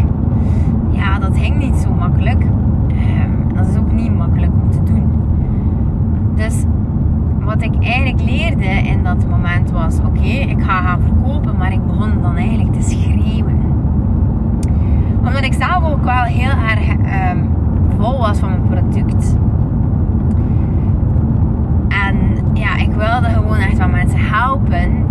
Ja, 0.90 1.18
dat 1.18 1.38
ging 1.38 1.56
niet 1.56 1.76
zo 1.76 1.94
makkelijk. 1.94 2.42
Um, 2.90 3.54
dat 3.54 3.66
is 3.68 3.76
ook 3.76 3.92
niet 3.92 4.16
makkelijk 4.16 4.52
om 4.62 4.70
te 4.70 4.82
doen. 4.82 5.10
Dus 6.34 6.64
wat 7.40 7.62
ik 7.62 7.74
eigenlijk 7.80 8.22
leerde 8.22 8.64
in 8.64 9.02
dat 9.02 9.28
moment 9.28 9.70
was: 9.70 9.98
oké, 9.98 10.28
ik 10.28 10.62
ga 10.62 10.80
gaan 10.80 11.00
verkopen, 11.00 11.56
maar 11.56 11.72
ik 11.72 11.86
begon 11.86 12.10
dan 12.22 12.36
eigenlijk 12.36 12.72
te 12.72 12.82
schreeuwen. 12.82 13.60
Omdat 15.18 15.44
ik 15.44 15.52
zelf 15.52 15.92
ook 15.92 16.04
wel 16.04 16.22
heel 16.22 16.50
erg 16.68 16.90
um, 17.32 17.48
vol 17.98 18.18
was 18.18 18.38
van 18.38 18.48
mijn 18.48 18.68
product. 18.68 19.36
En 21.88 22.16
ja, 22.52 22.76
ik 22.76 22.92
wilde 22.92 23.28
gewoon 23.28 23.58
echt 23.58 23.78
wel 23.78 23.88
mensen 23.88 24.20
helpen. 24.20 25.04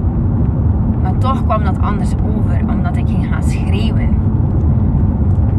Maar 1.05 1.17
toch 1.17 1.43
kwam 1.43 1.63
dat 1.63 1.79
anders 1.79 2.13
over, 2.13 2.59
omdat 2.69 2.97
ik 2.97 3.07
ging 3.07 3.27
gaan 3.27 3.43
schreeuwen. 3.43 4.09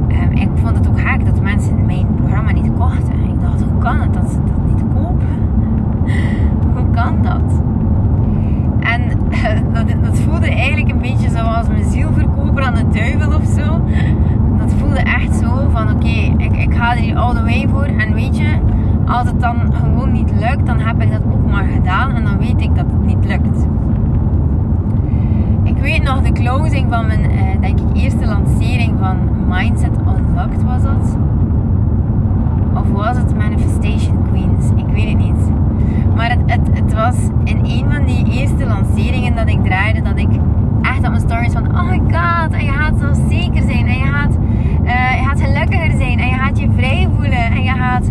Um, 0.09 0.33
ik 0.33 0.49
vond 0.55 0.77
het 0.77 0.89
ook 0.89 1.01
haak 1.01 1.25
dat 1.25 1.41
mensen 1.41 1.87
mijn 1.87 2.07
programma 2.17 2.53
niet 2.53 2.71
kochten. 2.79 3.25
Ik 3.29 3.41
dacht, 3.41 3.63
hoe 3.63 3.79
kan 3.79 4.01
het 4.01 4.15
dat 4.15 4.31
ze 4.31 4.37
dat 4.45 4.67
niet 4.67 4.85
kopen? 4.95 5.27
hoe 6.75 6.91
kan 6.91 7.23
dat? 7.23 7.63
En 8.81 9.03
eh, 9.31 10.03
dat, 10.03 10.19
voelde 10.19 10.55
eigenlijk 10.55 10.91
een 10.91 11.01
beetje 11.01 11.31
zoals 11.31 11.69
mijn 11.69 11.85
ziel 11.85 12.13
verkopen 12.13 12.65
aan 12.65 12.75
de 12.75 12.89
duivel 12.93 13.37
of 13.37 13.45
zo. 13.45 13.81
Dat 14.59 14.75
voelde 14.75 15.01
echt 15.01 15.35
zo 15.35 15.69
van, 15.73 15.91
oké, 15.91 16.35
ik, 16.37 16.57
ik 16.57 16.75
ga 16.75 16.97
er 16.97 17.03
hier 17.03 17.17
all 17.17 17.35
the 17.35 17.43
way 17.43 17.69
voor. 17.69 17.85
En 17.85 18.15
weet 18.15 18.37
je, 18.37 18.59
als 19.07 19.27
het 19.27 19.41
dan 19.41 19.57
gewoon 19.73 20.13
niet 20.13 20.31
lukt, 20.41 20.67
dan 20.67 20.79
heb 20.79 21.03
ik 21.03 21.11
dat 21.11 21.23
ook 21.33 21.51
maar 21.51 21.67
gedaan. 21.75 22.15
En 22.15 22.25
dan 22.25 22.39
weet 22.39 22.61
ik 22.61 22.75
dat 22.75 22.87
het 22.87 23.05
niet 23.07 23.25
lukt. 23.25 23.67
Weet 25.87 26.03
nog 26.03 26.23
de 26.23 26.33
closing 26.33 26.87
van 26.91 27.07
mijn, 27.07 27.31
eh, 27.31 27.61
denk 27.61 27.81
ik, 27.81 27.87
eerste 28.03 28.27
lancering 28.27 28.95
van 28.99 29.17
Mindset 29.49 29.91
Unlocked 29.99 30.63
was 30.63 30.83
dat. 30.83 31.17
Of 32.75 32.91
was 32.91 33.17
het 33.17 33.37
Manifestation 33.37 34.23
Queens? 34.29 34.71
Ik 34.77 34.87
weet 34.93 35.09
het 35.09 35.19
niet. 35.19 35.51
Maar 36.15 36.31
het, 36.31 36.41
het, 36.47 36.69
het 36.73 36.95
was 36.95 37.17
in 37.45 37.59
een 37.65 37.85
van 37.91 38.05
die 38.05 38.41
eerste 38.41 38.67
lanceringen 38.67 39.35
dat 39.35 39.49
ik 39.49 39.65
draaide, 39.65 40.03
dat 40.03 40.19
ik 40.19 40.29
echt 40.83 41.05
op 41.05 41.09
mijn 41.09 41.21
stories 41.21 41.53
van, 41.53 41.67
oh 41.67 41.91
my 41.91 41.99
god, 41.99 42.53
en 42.53 42.65
je 42.65 42.73
gaat 42.73 42.99
zo 43.01 43.29
zeker 43.29 43.63
zijn, 43.63 43.87
en 43.87 43.99
je 43.99 44.05
gaat, 44.05 44.37
uh, 44.85 45.21
je 45.21 45.25
gaat 45.25 45.41
gelukkiger 45.41 45.97
zijn, 45.99 46.19
en 46.19 46.29
je 46.29 46.35
gaat 46.35 46.59
je 46.59 46.69
vrij 46.77 47.09
voelen, 47.15 47.45
en 47.51 47.63
je 47.63 47.71
gaat 47.73 48.11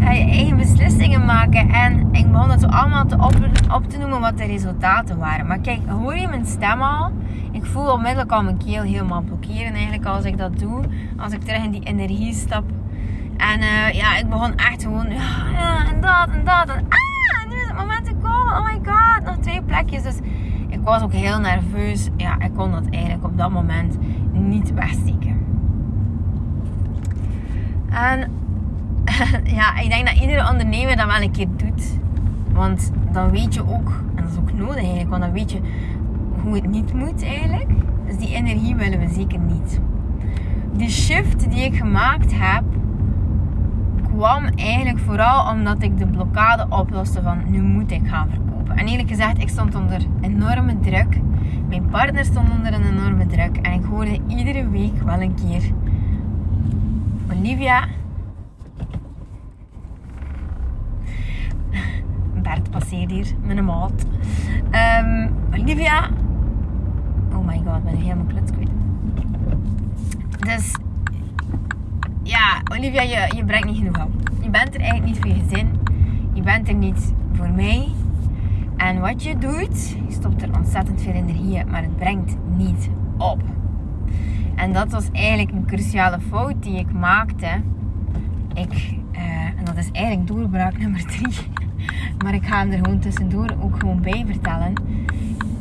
eigen 0.00 0.56
beslissingen 0.56 1.24
maken. 1.24 1.68
En 1.68 2.08
ik 2.12 2.32
begon 2.32 2.50
het 2.50 2.66
allemaal 2.66 3.06
te 3.06 3.16
op, 3.74 3.90
te 3.90 3.98
noemen 3.98 4.20
wat 4.20 4.38
de 4.38 4.44
resultaten 4.44 5.18
waren. 5.18 5.46
Maar 5.46 5.58
kijk, 5.58 5.80
hoor 5.88 6.16
je 6.16 6.28
mijn 6.28 6.46
stem 6.46 6.82
al? 6.82 7.12
Ik 7.52 7.64
voel 7.64 7.92
onmiddellijk 7.92 8.32
al 8.32 8.42
mijn 8.42 8.58
keel 8.58 8.82
helemaal 8.82 9.22
blokkeren 9.22 9.72
eigenlijk 9.72 10.06
als 10.06 10.24
ik 10.24 10.38
dat 10.38 10.58
doe. 10.58 10.84
Als 11.16 11.32
ik 11.32 11.42
terug 11.42 11.64
in 11.64 11.70
die 11.70 11.84
energie 11.84 12.34
stap. 12.34 12.64
En 13.36 13.60
uh, 13.60 13.90
ja, 13.92 14.16
ik 14.16 14.28
begon 14.28 14.56
echt 14.56 14.82
gewoon, 14.82 15.10
ja, 15.10 15.50
ja, 15.52 15.86
en 15.92 16.00
dat 16.00 16.28
en 16.30 16.44
dat. 16.44 16.76
En 16.76 16.86
ah, 16.88 17.48
nu 17.48 17.56
is 17.56 17.66
het 17.66 17.76
moment 17.76 18.04
te 18.04 18.14
komen. 18.22 18.56
Oh 18.56 18.64
my 18.64 18.80
god, 18.84 19.24
nog 19.24 19.36
twee 19.36 19.62
plekjes. 19.62 20.02
Dus 20.02 20.18
ik 20.68 20.80
was 20.82 21.02
ook 21.02 21.12
heel 21.12 21.40
nerveus. 21.40 22.08
Ja, 22.16 22.40
ik 22.40 22.54
kon 22.54 22.70
dat 22.70 22.84
eigenlijk 22.90 23.24
op 23.24 23.38
dat 23.38 23.50
moment 23.50 23.98
niet 24.32 24.74
wegsteken. 24.74 25.38
En 27.90 28.30
ja, 29.60 29.78
ik 29.78 29.90
denk 29.90 30.06
dat 30.06 30.16
iedere 30.20 30.50
ondernemer 30.50 30.96
dat 30.96 31.06
wel 31.06 31.22
een 31.22 31.30
keer 31.30 31.46
doet. 31.56 31.98
Want 32.52 32.92
dan 33.12 33.30
weet 33.30 33.54
je 33.54 33.68
ook, 33.68 34.02
en 34.14 34.22
dat 34.22 34.32
is 34.32 34.38
ook 34.38 34.52
nodig 34.52 34.76
eigenlijk, 34.76 35.10
want 35.10 35.22
dan 35.22 35.32
weet 35.32 35.52
je 35.52 35.60
hoe 36.42 36.54
het 36.54 36.68
niet 36.68 36.94
moet 36.94 37.24
eigenlijk. 37.24 37.68
Dus 38.06 38.16
die 38.16 38.34
energie 38.34 38.74
willen 38.74 38.98
we 38.98 39.08
zeker 39.08 39.38
niet. 39.38 39.80
Die 40.72 40.90
shift 40.90 41.50
die 41.50 41.64
ik 41.64 41.76
gemaakt 41.76 42.32
heb, 42.34 42.62
kwam 44.02 44.44
eigenlijk 44.44 44.98
vooral 44.98 45.50
omdat 45.50 45.82
ik 45.82 45.98
de 45.98 46.06
blokkade 46.06 46.66
oploste 46.68 47.22
van 47.22 47.42
nu 47.46 47.62
moet 47.62 47.90
ik 47.90 48.08
gaan 48.08 48.28
verkopen. 48.30 48.76
En 48.76 48.86
eerlijk 48.86 49.08
gezegd, 49.08 49.38
ik 49.38 49.48
stond 49.48 49.74
onder 49.74 50.00
enorme 50.20 50.80
druk. 50.80 51.20
Mijn 51.68 51.86
partner 51.90 52.24
stond 52.24 52.50
onder 52.50 52.72
een 52.72 52.98
enorme 52.98 53.26
druk. 53.26 53.56
En 53.56 53.72
ik 53.72 53.84
hoorde 53.84 54.18
iedere 54.26 54.68
week 54.68 55.02
wel 55.02 55.20
een 55.20 55.34
keer 55.34 55.62
Olivia. 57.32 57.84
Bert 62.50 62.70
passeert 62.70 63.10
hier 63.10 63.26
met 63.42 63.56
een 63.56 63.64
maat. 63.64 64.04
Um, 65.02 65.30
Olivia. 65.52 66.08
Oh 67.32 67.46
my 67.46 67.62
god, 67.64 67.84
ben 67.84 67.94
ik 67.94 68.00
helemaal 68.00 68.24
kluts 68.24 68.50
kwijt. 68.50 68.70
Dus 70.38 70.74
ja, 72.22 72.60
Olivia, 72.72 73.02
je, 73.02 73.36
je 73.36 73.44
brengt 73.44 73.66
niet 73.66 73.76
genoeg 73.76 74.04
op. 74.04 74.10
Je 74.42 74.50
bent 74.50 74.74
er 74.74 74.80
eigenlijk 74.80 75.04
niet 75.04 75.18
voor 75.18 75.28
je 75.28 75.42
gezin. 75.42 75.68
Je 76.32 76.42
bent 76.42 76.68
er 76.68 76.74
niet 76.74 77.14
voor 77.32 77.50
mij. 77.50 77.88
En 78.76 79.00
wat 79.00 79.22
je 79.22 79.38
doet, 79.38 79.88
je 79.88 80.12
stopt 80.12 80.42
er 80.42 80.56
ontzettend 80.56 81.02
veel 81.02 81.12
energie 81.12 81.58
in, 81.58 81.70
maar 81.70 81.82
het 81.82 81.96
brengt 81.96 82.36
niet 82.56 82.90
op. 83.18 83.42
En 84.54 84.72
dat 84.72 84.90
was 84.90 85.08
eigenlijk 85.12 85.50
een 85.50 85.66
cruciale 85.66 86.18
fout 86.28 86.62
die 86.62 86.78
ik 86.78 86.92
maakte. 86.92 87.48
Ik, 88.54 88.94
uh, 89.12 89.20
en 89.58 89.64
dat 89.64 89.76
is 89.76 89.90
eigenlijk 89.92 90.26
doorbraak 90.26 90.78
nummer 90.78 91.04
drie. 91.06 91.34
Maar 92.24 92.34
ik 92.34 92.46
ga 92.46 92.58
hem 92.58 92.70
er 92.70 92.78
gewoon 92.82 92.98
tussendoor 92.98 93.48
ook 93.60 93.78
gewoon 93.78 94.00
bij 94.00 94.24
vertellen. 94.26 94.72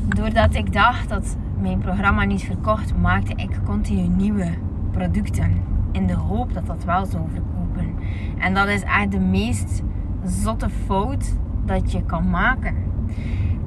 Doordat 0.07 0.55
ik 0.55 0.73
dacht 0.73 1.09
dat 1.09 1.37
mijn 1.61 1.79
programma 1.79 2.23
niet 2.23 2.43
verkocht, 2.43 2.97
maakte 2.97 3.33
ik 3.35 3.59
continu 3.65 4.07
nieuwe 4.07 4.47
producten 4.91 5.51
in 5.91 6.07
de 6.07 6.13
hoop 6.13 6.53
dat 6.53 6.65
dat 6.65 6.83
wel 6.83 7.05
zou 7.05 7.23
verkopen. 7.33 7.95
En 8.37 8.53
dat 8.53 8.67
is 8.67 8.83
echt 8.83 9.11
de 9.11 9.19
meest 9.19 9.83
zotte 10.25 10.69
fout 10.69 11.37
dat 11.65 11.91
je 11.91 12.03
kan 12.03 12.29
maken. 12.29 12.75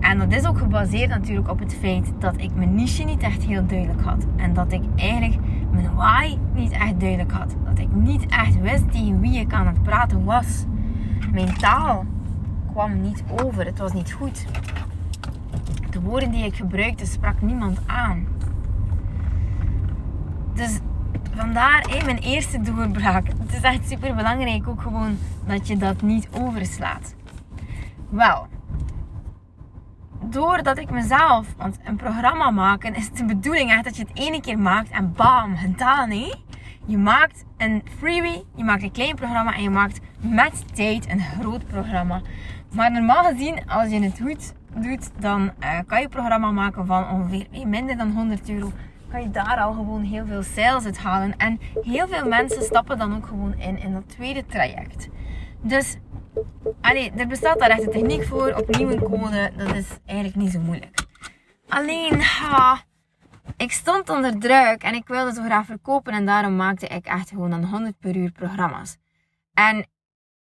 En 0.00 0.18
dat 0.18 0.32
is 0.32 0.46
ook 0.46 0.58
gebaseerd 0.58 1.08
natuurlijk 1.08 1.50
op 1.50 1.58
het 1.58 1.74
feit 1.74 2.12
dat 2.18 2.34
ik 2.36 2.54
mijn 2.54 2.74
niche 2.74 3.04
niet 3.04 3.22
echt 3.22 3.42
heel 3.42 3.66
duidelijk 3.66 4.02
had. 4.02 4.26
En 4.36 4.54
dat 4.54 4.72
ik 4.72 4.82
eigenlijk 4.96 5.40
mijn 5.70 5.94
why 5.94 6.36
niet 6.54 6.72
echt 6.72 7.00
duidelijk 7.00 7.32
had. 7.32 7.56
Dat 7.64 7.78
ik 7.78 7.94
niet 7.94 8.26
echt 8.26 8.60
wist 8.60 8.92
tegen 8.92 9.20
wie 9.20 9.40
ik 9.40 9.52
aan 9.52 9.66
het 9.66 9.82
praten 9.82 10.24
was. 10.24 10.64
Mijn 11.32 11.54
taal 11.54 12.04
kwam 12.72 13.00
niet 13.00 13.22
over. 13.42 13.66
Het 13.66 13.78
was 13.78 13.92
niet 13.92 14.12
goed. 14.12 14.46
De 15.90 16.00
woorden 16.00 16.30
die 16.30 16.44
ik 16.44 16.54
gebruikte 16.54 17.06
sprak 17.06 17.40
niemand 17.40 17.78
aan. 17.86 18.26
Dus 20.54 20.78
vandaar 21.34 21.86
hey, 21.88 22.04
mijn 22.04 22.18
eerste 22.18 22.60
doorbraak. 22.60 23.26
Het 23.26 23.52
is 23.52 23.60
echt 23.60 23.88
super 23.88 24.14
belangrijk 24.14 24.68
ook 24.68 24.82
gewoon 24.82 25.18
dat 25.46 25.68
je 25.68 25.76
dat 25.76 26.02
niet 26.02 26.28
overslaat. 26.30 27.14
Wel, 28.08 28.46
doordat 30.20 30.78
ik 30.78 30.90
mezelf, 30.90 31.46
want 31.56 31.78
een 31.84 31.96
programma 31.96 32.50
maken 32.50 32.94
is 32.94 33.10
de 33.10 33.24
bedoeling 33.24 33.70
echt 33.70 33.84
dat 33.84 33.96
je 33.96 34.04
het 34.08 34.18
ene 34.18 34.40
keer 34.40 34.58
maakt 34.58 34.90
en 34.90 35.12
bam, 35.12 35.56
gedaan 35.56 36.10
hé. 36.10 36.32
Je 36.86 36.98
maakt 36.98 37.44
een 37.56 37.82
freebie, 37.98 38.44
je 38.54 38.64
maakt 38.64 38.82
een 38.82 38.92
klein 38.92 39.14
programma 39.14 39.54
en 39.54 39.62
je 39.62 39.70
maakt 39.70 40.00
met 40.20 40.74
tijd 40.74 41.10
een 41.10 41.20
groot 41.20 41.66
programma. 41.66 42.20
Maar 42.72 42.92
normaal 42.92 43.24
gezien, 43.24 43.68
als 43.68 43.90
je 43.90 44.00
het 44.00 44.20
goed 44.20 44.52
doet, 44.74 45.10
dan 45.20 45.42
uh, 45.42 45.78
kan 45.86 45.98
je 45.98 46.04
een 46.04 46.10
programma 46.10 46.50
maken 46.50 46.86
van 46.86 47.10
ongeveer 47.10 47.46
minder 47.66 47.96
dan 47.96 48.10
100 48.10 48.50
euro 48.50 48.72
kan 49.12 49.22
je 49.22 49.30
daar 49.30 49.60
al 49.60 49.72
gewoon 49.72 50.02
heel 50.02 50.26
veel 50.26 50.42
sales 50.42 50.84
uit 50.84 50.98
halen. 50.98 51.36
En 51.36 51.60
heel 51.82 52.08
veel 52.08 52.28
mensen 52.28 52.62
stappen 52.62 52.98
dan 52.98 53.16
ook 53.16 53.26
gewoon 53.26 53.54
in 53.58 53.78
in 53.78 53.92
dat 53.92 54.08
tweede 54.08 54.46
traject. 54.46 55.08
Dus, 55.60 55.96
allee, 56.80 57.12
er 57.16 57.26
bestaat 57.26 57.58
daar 57.58 57.70
echt 57.70 57.82
een 57.82 57.90
techniek 57.90 58.24
voor. 58.24 58.54
Opnieuw 58.54 58.90
een 58.90 59.02
code, 59.02 59.52
dat 59.56 59.74
is 59.74 59.86
eigenlijk 60.04 60.36
niet 60.36 60.50
zo 60.50 60.60
moeilijk. 60.60 61.04
Alleen, 61.68 62.20
ha, 62.20 62.80
ik 63.56 63.72
stond 63.72 64.08
onder 64.08 64.38
druk 64.38 64.82
en 64.82 64.94
ik 64.94 65.06
wilde 65.06 65.32
zo 65.32 65.42
graag 65.42 65.66
verkopen. 65.66 66.12
En 66.12 66.26
daarom 66.26 66.56
maakte 66.56 66.86
ik 66.86 67.06
echt 67.06 67.28
gewoon 67.28 67.50
dan 67.50 67.64
100 67.64 67.98
per 67.98 68.16
uur 68.16 68.32
programma's. 68.32 68.96
En 69.54 69.86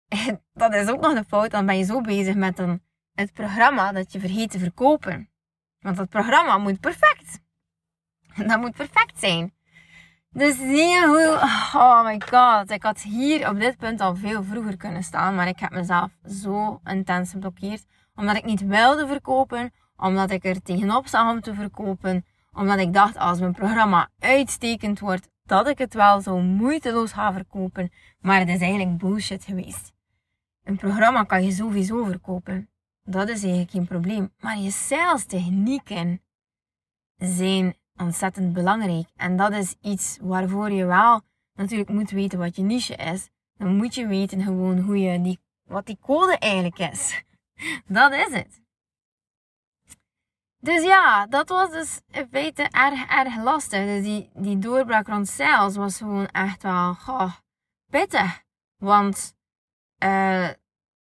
dat 0.53 0.75
is 0.75 0.89
ook 0.89 1.01
nog 1.01 1.15
de 1.15 1.25
fout. 1.25 1.51
Dan 1.51 1.67
ben 1.67 1.79
je 1.79 1.85
zo 1.85 2.01
bezig 2.01 2.35
met 2.35 2.59
een, 2.59 2.83
het 3.15 3.33
programma 3.33 3.93
dat 3.93 4.13
je 4.13 4.21
vergeet 4.21 4.51
te 4.51 4.59
verkopen. 4.59 5.31
Want 5.81 5.97
dat 5.97 6.09
programma 6.09 6.59
moet 6.59 6.81
perfect. 6.81 7.41
Dat 8.49 8.61
moet 8.61 8.77
perfect 8.77 9.19
zijn. 9.19 9.55
Dus 10.33 10.57
zie 10.57 10.89
je 10.89 11.07
hoe, 11.07 11.39
oh 11.81 12.05
my 12.05 12.21
god, 12.29 12.71
ik 12.71 12.83
had 12.83 13.01
hier 13.01 13.49
op 13.49 13.61
dit 13.61 13.77
punt 13.77 14.01
al 14.01 14.17
veel 14.17 14.43
vroeger 14.43 14.77
kunnen 14.77 15.03
staan, 15.03 15.35
maar 15.35 15.49
ik 15.49 15.59
heb 15.59 15.71
mezelf 15.71 16.11
zo 16.29 16.81
intens 16.85 17.31
geblokkeerd. 17.31 17.85
Omdat 18.15 18.37
ik 18.37 18.45
niet 18.45 18.67
wilde 18.67 19.07
verkopen, 19.07 19.73
omdat 19.97 20.31
ik 20.31 20.45
er 20.45 20.63
tegenop 20.63 21.07
zag 21.07 21.31
om 21.31 21.41
te 21.41 21.55
verkopen, 21.55 22.25
omdat 22.53 22.79
ik 22.79 22.93
dacht 22.93 23.17
als 23.17 23.41
mijn 23.41 23.53
programma 23.53 24.11
uitstekend 24.19 25.01
wordt, 25.01 25.29
dat 25.43 25.69
ik 25.69 25.79
het 25.79 25.95
wel 25.95 26.21
zo 26.21 26.41
moeiteloos 26.41 27.13
ga 27.13 27.33
verkopen. 27.33 27.93
Maar 28.21 28.39
het 28.39 28.49
is 28.49 28.61
eigenlijk 28.61 28.99
bullshit 28.99 29.45
geweest. 29.45 29.93
Een 30.65 30.77
programma 30.77 31.25
kan 31.25 31.45
je 31.45 31.53
sowieso 31.53 32.05
verkopen. 32.05 32.71
Dat 33.03 33.29
is 33.29 33.43
eigenlijk 33.43 33.71
geen 33.71 33.87
probleem. 33.87 34.33
Maar 34.39 34.59
je 34.59 34.71
sales 34.71 35.25
technieken 35.25 36.23
zijn 37.17 37.77
ontzettend 37.97 38.53
belangrijk. 38.53 39.09
En 39.17 39.37
dat 39.37 39.53
is 39.53 39.75
iets 39.81 40.19
waarvoor 40.21 40.71
je 40.71 40.85
wel 40.85 41.21
natuurlijk 41.55 41.91
moet 41.91 42.11
weten 42.11 42.39
wat 42.39 42.57
je 42.57 42.63
niche 42.63 42.95
is. 42.95 43.29
Dan 43.57 43.77
moet 43.77 43.95
je 43.95 44.07
weten 44.07 44.43
gewoon 44.43 44.79
hoe 44.79 44.99
je 44.99 45.21
die, 45.21 45.39
wat 45.65 45.87
die 45.87 45.99
code 46.01 46.39
eigenlijk 46.39 46.79
is. 46.79 47.25
Dat 47.87 48.13
is 48.13 48.35
het. 48.35 48.63
Dus 50.61 50.83
ja, 50.83 51.27
dat 51.27 51.49
was 51.49 51.71
dus 51.71 52.01
in 52.11 52.29
feite 52.31 52.63
erg, 52.63 53.07
erg 53.11 53.37
lastig. 53.43 53.85
Dus 53.85 54.03
die, 54.03 54.31
die 54.35 54.59
doorbraak 54.59 55.07
rond 55.07 55.29
sales 55.29 55.77
was 55.77 55.97
gewoon 55.97 56.27
echt 56.27 56.63
wel 56.63 56.95
goh, 56.95 57.33
pittig. 57.91 58.43
Want 58.77 59.35
uh, 60.05 60.51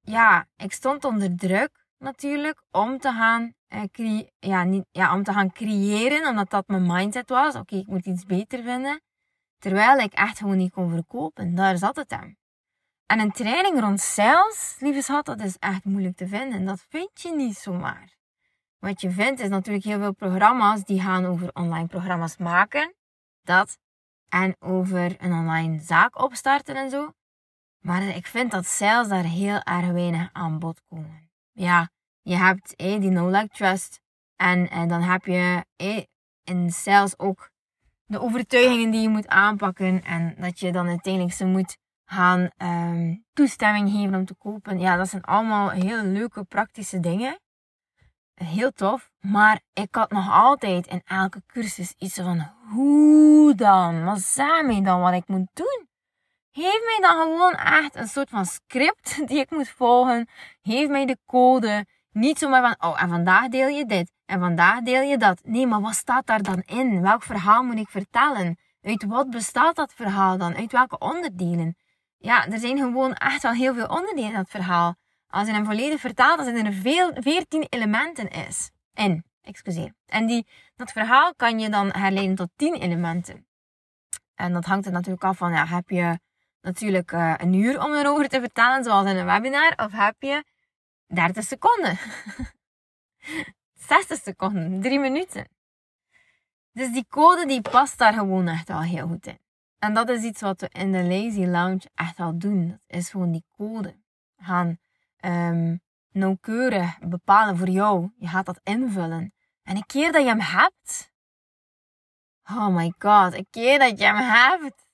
ja, 0.01 0.47
ik 0.57 0.73
stond 0.73 1.05
onder 1.05 1.37
druk 1.37 1.87
natuurlijk 1.99 2.63
om 2.71 2.99
te 2.99 3.13
gaan 3.13 3.53
uh, 3.69 4.23
ja, 4.39 4.65
niet, 4.65 4.87
ja, 4.91 5.15
om 5.15 5.23
te 5.23 5.33
gaan 5.33 5.53
creëren, 5.53 6.29
omdat 6.29 6.51
dat 6.51 6.69
mijn 6.69 6.87
mindset 6.87 7.29
was. 7.29 7.55
Oké, 7.55 7.77
ik 7.77 7.87
moet 7.87 8.07
iets 8.07 8.25
beter 8.25 8.63
vinden. 8.63 9.01
Terwijl 9.59 9.99
ik 9.99 10.13
echt 10.13 10.39
gewoon 10.39 10.57
niet 10.57 10.73
kon 10.73 10.91
verkopen. 10.91 11.55
Daar 11.55 11.77
zat 11.77 11.97
het 11.97 12.13
aan. 12.13 12.37
En 13.07 13.19
een 13.19 13.33
training 13.33 13.81
rond 13.81 14.01
sales, 14.01 14.77
lieve 14.79 15.03
schat, 15.03 15.27
dat 15.27 15.41
is 15.41 15.57
echt 15.59 15.85
moeilijk 15.85 16.17
te 16.17 16.27
vinden. 16.27 16.65
Dat 16.65 16.85
vind 16.89 17.21
je 17.21 17.35
niet 17.35 17.57
zomaar. 17.57 18.18
Wat 18.79 19.01
je 19.01 19.11
vindt 19.11 19.41
is 19.41 19.49
natuurlijk 19.49 19.85
heel 19.85 19.99
veel 19.99 20.15
programma's 20.15 20.85
die 20.85 21.01
gaan 21.01 21.25
over 21.25 21.51
online 21.53 21.87
programma's 21.87 22.37
maken. 22.37 22.95
Dat. 23.43 23.79
En 24.29 24.57
over 24.59 25.17
een 25.19 25.33
online 25.33 25.79
zaak 25.81 26.23
opstarten 26.23 26.77
en 26.77 26.91
zo. 26.91 27.13
Maar 27.79 28.03
ik 28.03 28.27
vind 28.27 28.51
dat 28.51 28.67
sales 28.67 29.09
daar 29.09 29.25
heel 29.25 29.61
erg 29.61 29.87
weinig 29.87 30.29
aan 30.33 30.59
bod 30.59 30.83
komen. 30.89 31.31
Ja, 31.53 31.91
je 32.23 32.37
hebt 32.37 32.77
eh, 32.77 33.01
die 33.01 33.11
no-like 33.11 33.49
trust. 33.49 34.01
En, 34.37 34.71
en 34.71 34.89
dan 34.89 35.03
heb 35.03 35.25
je 35.25 35.65
eh, 35.77 36.03
in 36.45 36.71
sales 36.71 37.19
ook 37.19 37.51
de 38.05 38.21
overtuigingen 38.21 38.91
die 38.91 39.01
je 39.01 39.09
moet 39.09 39.29
aanpakken. 39.29 40.05
En 40.05 40.35
dat 40.39 40.61
je 40.61 40.73
dan 40.73 40.89
uiteindelijk 40.89 41.35
ze 41.35 41.45
moet 41.45 41.77
gaan 42.05 42.51
um, 42.57 43.25
toestemming 43.33 43.91
geven 43.91 44.15
om 44.15 44.25
te 44.25 44.35
kopen. 44.35 44.79
Ja, 44.79 44.97
dat 44.97 45.09
zijn 45.09 45.23
allemaal 45.23 45.71
heel 45.71 46.03
leuke 46.03 46.45
praktische 46.45 47.01
dingen. 47.01 47.39
Heel 48.45 48.73
tof. 48.73 49.11
Maar 49.21 49.61
ik 49.73 49.95
had 49.95 50.11
nog 50.11 50.33
altijd 50.33 50.87
in 50.87 51.03
elke 51.05 51.43
cursus 51.47 51.95
iets 51.99 52.15
van 52.15 52.53
hoe 52.71 53.55
dan? 53.55 54.05
Wat 54.05 54.21
zeg 54.21 54.63
mij 54.63 54.83
dan 54.83 55.01
wat 55.01 55.13
ik 55.13 55.29
moet 55.29 55.49
doen? 55.53 55.89
Geef 56.53 56.81
mij 56.85 56.99
dan 57.01 57.23
gewoon 57.23 57.55
echt 57.55 57.97
een 57.97 58.09
soort 58.09 58.29
van 58.29 58.47
script 58.47 59.21
die 59.29 59.39
ik 59.39 59.51
moet 59.51 59.69
volgen. 59.69 60.29
Geef 60.63 60.89
mij 60.89 61.07
de 61.07 61.19
code. 61.27 61.87
Niet 62.13 62.39
zomaar 62.39 62.63
van, 62.63 62.91
oh, 62.91 63.03
en 63.03 63.09
vandaag 63.09 63.49
deel 63.49 63.69
je 63.69 63.87
dit. 63.87 64.13
En 64.27 64.41
vandaag 64.41 64.81
deel 64.81 65.03
je 65.03 65.17
dat. 65.17 65.41
Nee, 65.45 65.67
maar 65.67 65.81
wat 65.81 65.95
staat 65.95 66.27
daar 66.27 66.43
dan 66.43 66.63
in? 66.67 67.03
Welk 67.03 67.23
verhaal 67.23 67.63
moet 67.63 67.79
ik 67.79 67.89
vertellen? 67.89 68.59
Uit 68.83 69.05
wat 69.05 69.31
bestaat 69.31 69.77
dat 69.77 69.93
verhaal 69.93 70.39
dan? 70.39 70.55
Uit 70.55 70.73
welke 70.73 70.99
onderdelen? 70.99 71.77
Ja, 72.19 72.47
er 72.47 72.59
zijn 72.59 72.79
gewoon 72.79 73.15
echt 73.15 73.43
wel 73.43 73.53
heel 73.53 73.75
veel 73.75 73.87
onderdelen 73.87 74.31
in 74.31 74.37
dat 74.37 74.49
verhaal. 74.49 74.95
Als 75.31 75.47
je 75.47 75.55
hem 75.55 75.65
volledig 75.65 76.01
vertaalt, 76.01 76.37
dan 76.37 76.55
zijn 76.55 76.67
er 76.67 76.73
veel, 76.73 77.13
14 77.15 77.67
elementen 77.69 78.29
is. 78.29 78.71
In, 78.95 79.25
excuseer. 79.43 79.95
En 80.07 80.27
die, 80.27 80.47
dat 80.77 80.93
verhaal 80.93 81.35
kan 81.35 81.59
je 81.59 81.69
dan 81.69 81.91
herleiden 81.91 82.37
tot 82.37 82.49
10 82.57 82.75
elementen. 82.75 83.47
En 84.35 84.53
dat 84.53 84.65
hangt 84.65 84.87
er 84.87 84.93
natuurlijk 84.93 85.25
af 85.25 85.37
van, 85.37 85.53
ja, 85.53 85.67
heb 85.67 85.89
je 85.89 86.19
natuurlijk 86.61 87.13
uh, 87.13 87.35
een 87.37 87.53
uur 87.53 87.85
om 87.85 87.93
erover 87.93 88.29
te 88.29 88.41
vertellen, 88.41 88.85
zoals 88.85 89.11
in 89.11 89.17
een 89.17 89.27
webinar, 89.27 89.73
of 89.77 89.93
heb 89.93 90.15
je 90.19 90.45
30 91.07 91.45
seconden? 91.45 91.99
60 93.89 94.19
seconden, 94.23 94.81
3 94.81 94.99
minuten. 94.99 95.49
Dus 96.73 96.93
die 96.93 97.07
code 97.09 97.47
die 97.47 97.61
past 97.61 97.99
daar 97.99 98.13
gewoon 98.13 98.49
echt 98.49 98.69
wel 98.69 98.83
heel 98.83 99.07
goed 99.07 99.27
in. 99.27 99.39
En 99.79 99.95
dat 99.95 100.09
is 100.09 100.23
iets 100.23 100.41
wat 100.41 100.61
we 100.61 100.69
in 100.73 100.93
de 100.93 101.03
Lazy 101.03 101.45
Lounge 101.45 101.91
echt 101.95 102.17
wel 102.17 102.39
doen. 102.39 102.69
Dat 102.69 102.99
is 102.99 103.11
gewoon 103.11 103.33
die 103.33 103.45
code. 103.57 103.97
Gaan 104.37 104.79
um, 105.25 105.81
nauwkeurig 106.13 106.99
bepalen 106.99 107.57
voor 107.57 107.69
jou. 107.69 108.11
Je 108.17 108.27
gaat 108.29 108.47
dat 108.47 108.61
invullen. 108.63 109.33
En 109.63 109.77
een 109.77 109.87
keer 109.87 110.13
dat 110.13 110.23
je 110.23 110.29
hem 110.29 110.41
hebt. 110.41 111.11
Oh 112.51 112.69
my 112.69 112.93
god, 112.99 113.35
een 113.35 113.47
keer 113.51 113.79
dat 113.79 113.99
je 113.99 114.05
hem 114.05 114.17
hebt. 114.17 114.87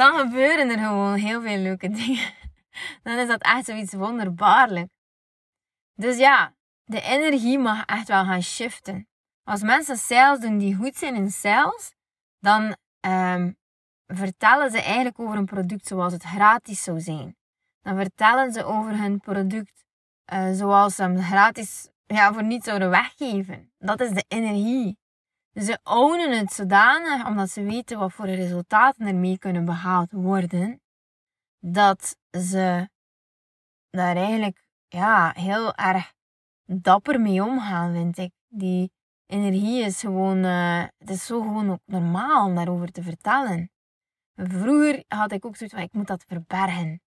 dan 0.00 0.18
gebeuren 0.18 0.70
er 0.70 0.78
gewoon 0.78 1.14
heel 1.14 1.42
veel 1.42 1.58
leuke 1.58 1.88
dingen. 1.88 2.32
Dan 3.02 3.18
is 3.18 3.28
dat 3.28 3.42
echt 3.42 3.64
zoiets 3.64 3.92
wonderbaarlijk. 3.92 4.88
Dus 5.94 6.18
ja, 6.18 6.54
de 6.84 7.00
energie 7.00 7.58
mag 7.58 7.84
echt 7.84 8.08
wel 8.08 8.24
gaan 8.24 8.42
shiften. 8.42 9.08
Als 9.44 9.62
mensen 9.62 9.96
sales 9.96 10.40
doen 10.40 10.58
die 10.58 10.74
goed 10.74 10.96
zijn 10.96 11.14
in 11.14 11.30
sales, 11.30 11.92
dan 12.38 12.76
um, 13.00 13.56
vertellen 14.06 14.70
ze 14.70 14.82
eigenlijk 14.82 15.18
over 15.18 15.36
een 15.36 15.46
product 15.46 15.86
zoals 15.86 16.12
het 16.12 16.22
gratis 16.22 16.82
zou 16.82 17.00
zijn. 17.00 17.36
Dan 17.86 17.96
vertellen 17.96 18.52
ze 18.52 18.64
over 18.64 18.98
hun 18.98 19.20
product 19.20 19.84
uh, 20.32 20.52
zoals 20.52 20.94
ze 20.94 21.02
hem 21.02 21.18
gratis 21.18 21.88
ja, 22.06 22.32
voor 22.32 22.44
niet 22.44 22.64
zouden 22.64 22.90
weggeven. 22.90 23.72
Dat 23.78 24.00
is 24.00 24.10
de 24.10 24.24
energie. 24.28 24.98
Ze 25.54 25.78
ownen 25.82 26.38
het 26.38 26.52
zodanig 26.52 27.26
omdat 27.26 27.50
ze 27.50 27.62
weten 27.62 27.98
wat 27.98 28.12
voor 28.12 28.26
resultaten 28.26 29.06
ermee 29.06 29.38
kunnen 29.38 29.64
behaald 29.64 30.12
worden. 30.12 30.80
Dat 31.58 32.16
ze 32.30 32.88
daar 33.90 34.16
eigenlijk 34.16 34.68
ja, 34.88 35.32
heel 35.34 35.74
erg 35.74 36.12
dapper 36.64 37.20
mee 37.20 37.44
omgaan, 37.44 37.92
vind 37.92 38.18
ik. 38.18 38.32
Die 38.48 38.92
energie 39.26 39.84
is 39.84 40.00
gewoon, 40.00 40.44
uh, 40.44 40.84
het 40.98 41.10
is 41.10 41.26
zo 41.26 41.40
gewoon 41.40 41.70
ook 41.70 41.82
normaal 41.84 42.46
om 42.46 42.54
daarover 42.54 42.92
te 42.92 43.02
vertellen. 43.02 43.70
Vroeger 44.34 45.04
had 45.08 45.32
ik 45.32 45.44
ook 45.44 45.56
zoiets 45.56 45.76
van, 45.76 45.84
ik 45.84 45.92
moet 45.92 46.06
dat 46.06 46.24
verbergen. 46.26 47.00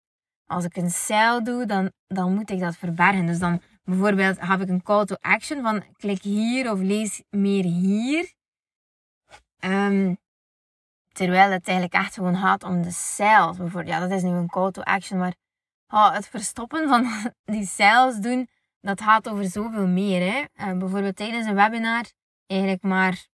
Als 0.49 0.65
ik 0.65 0.75
een 0.75 0.89
sale 0.89 1.41
doe, 1.41 1.65
dan, 1.65 1.91
dan 2.07 2.33
moet 2.33 2.49
ik 2.49 2.59
dat 2.59 2.77
verbergen. 2.77 3.25
Dus 3.25 3.39
dan 3.39 3.61
bijvoorbeeld 3.83 4.39
heb 4.39 4.61
ik 4.61 4.69
een 4.69 4.83
call 4.83 5.05
to 5.05 5.15
action 5.21 5.61
van 5.61 5.83
klik 5.97 6.21
hier 6.21 6.71
of 6.71 6.79
lees 6.79 7.23
meer 7.29 7.63
hier. 7.63 8.33
Um, 9.59 10.17
terwijl 11.11 11.51
het 11.51 11.67
eigenlijk 11.67 12.03
echt 12.03 12.13
gewoon 12.13 12.37
gaat 12.37 12.63
om 12.63 12.81
de 12.81 12.91
sales. 12.91 13.57
Bijvoorbeeld, 13.57 13.93
ja, 13.93 13.99
dat 13.99 14.11
is 14.11 14.21
nu 14.21 14.29
een 14.29 14.47
call 14.47 14.71
to 14.71 14.81
action, 14.81 15.19
maar 15.19 15.35
oh, 15.87 16.13
het 16.13 16.27
verstoppen 16.27 16.87
van 16.87 17.07
die 17.55 17.65
sales 17.65 18.15
doen, 18.15 18.49
dat 18.81 19.01
gaat 19.01 19.29
over 19.29 19.45
zoveel 19.45 19.87
meer. 19.87 20.31
Hè? 20.31 20.71
Uh, 20.71 20.77
bijvoorbeeld 20.77 21.15
tijdens 21.15 21.47
een 21.47 21.55
webinar 21.55 22.05
eigenlijk 22.47 22.81
maar 22.81 23.25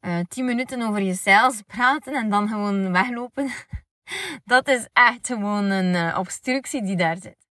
uh, 0.00 0.18
eh, 0.18 0.26
10 0.26 0.44
minuten 0.44 0.82
over 0.82 1.00
je 1.00 1.14
sales 1.14 1.62
praten 1.62 2.14
en 2.14 2.30
dan 2.30 2.48
gewoon 2.48 2.92
weglopen. 2.92 3.50
dat 4.44 4.68
is 4.68 4.88
echt 4.92 5.26
gewoon 5.26 5.64
een 5.64 5.94
uh, 5.94 6.18
obstructie 6.18 6.82
die 6.82 6.96
daar 6.96 7.16
zit. 7.16 7.48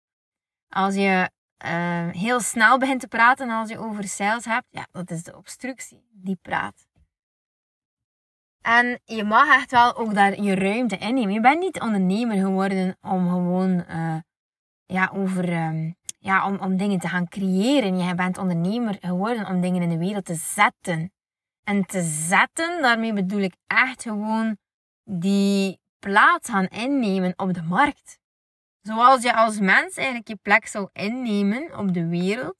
Als 0.68 0.94
je 0.94 1.30
heel 2.12 2.40
snel 2.40 2.78
begint 2.78 3.00
te 3.00 3.08
praten 3.08 3.50
als 3.50 3.68
je 3.68 3.78
over 3.78 4.08
sales 4.08 4.44
hebt, 4.44 4.66
ja, 4.70 4.86
dat 4.92 5.10
is 5.10 5.22
de 5.22 5.36
obstructie 5.36 6.08
die 6.12 6.38
praat. 6.42 6.88
En 8.68 9.00
je 9.04 9.24
mag 9.24 9.56
echt 9.56 9.70
wel 9.70 9.96
ook 9.96 10.14
daar 10.14 10.42
je 10.42 10.54
ruimte 10.54 10.96
innemen. 10.96 11.32
Je 11.32 11.40
bent 11.40 11.60
niet 11.60 11.80
ondernemer 11.80 12.36
geworden 12.36 12.96
om 13.00 13.28
gewoon 13.28 13.84
uh, 13.90 14.16
ja, 14.86 15.10
over, 15.14 15.52
um, 15.52 15.96
ja, 16.18 16.46
om, 16.46 16.58
om 16.58 16.76
dingen 16.76 16.98
te 16.98 17.08
gaan 17.08 17.28
creëren. 17.28 17.98
Je 17.98 18.14
bent 18.14 18.38
ondernemer 18.38 18.96
geworden 19.00 19.46
om 19.46 19.60
dingen 19.60 19.82
in 19.82 19.88
de 19.88 19.98
wereld 19.98 20.24
te 20.24 20.34
zetten. 20.34 21.12
En 21.64 21.86
te 21.86 22.02
zetten, 22.02 22.82
daarmee 22.82 23.12
bedoel 23.12 23.40
ik 23.40 23.54
echt 23.66 24.02
gewoon 24.02 24.56
die 25.04 25.78
plaats 25.98 26.48
gaan 26.48 26.66
innemen 26.66 27.32
op 27.36 27.54
de 27.54 27.62
markt. 27.62 28.18
Zoals 28.80 29.22
je 29.22 29.34
als 29.34 29.58
mens 29.58 29.96
eigenlijk 29.96 30.28
je 30.28 30.36
plek 30.36 30.66
zou 30.66 30.88
innemen 30.92 31.78
op 31.78 31.94
de 31.94 32.06
wereld. 32.06 32.56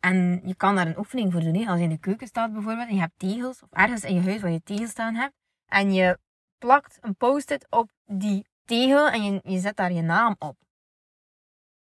En 0.00 0.40
je 0.44 0.54
kan 0.54 0.74
daar 0.74 0.86
een 0.86 0.98
oefening 0.98 1.32
voor 1.32 1.40
doen. 1.40 1.68
Als 1.68 1.78
je 1.78 1.84
in 1.84 1.90
de 1.90 1.98
keuken 1.98 2.26
staat 2.26 2.52
bijvoorbeeld 2.52 2.88
en 2.88 2.94
je 2.94 3.00
hebt 3.00 3.18
tegels, 3.18 3.62
of 3.62 3.68
ergens 3.70 4.04
in 4.04 4.14
je 4.14 4.20
huis 4.20 4.40
waar 4.40 4.50
je 4.50 4.62
tegels 4.62 4.90
staan 4.90 5.14
hebt, 5.14 5.34
en 5.66 5.92
je 5.92 6.18
plakt 6.58 6.98
een 7.00 7.16
post-it 7.16 7.66
op 7.70 7.90
die 8.04 8.46
tegel 8.64 9.08
en 9.08 9.22
je, 9.22 9.40
je 9.42 9.58
zet 9.58 9.76
daar 9.76 9.92
je 9.92 10.02
naam 10.02 10.36
op. 10.38 10.56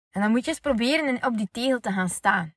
En 0.09 0.21
dan 0.21 0.31
moet 0.31 0.43
je 0.43 0.49
eens 0.49 0.59
proberen 0.59 1.25
op 1.25 1.37
die 1.37 1.49
tegel 1.51 1.79
te 1.79 1.91
gaan 1.91 2.09
staan. 2.09 2.53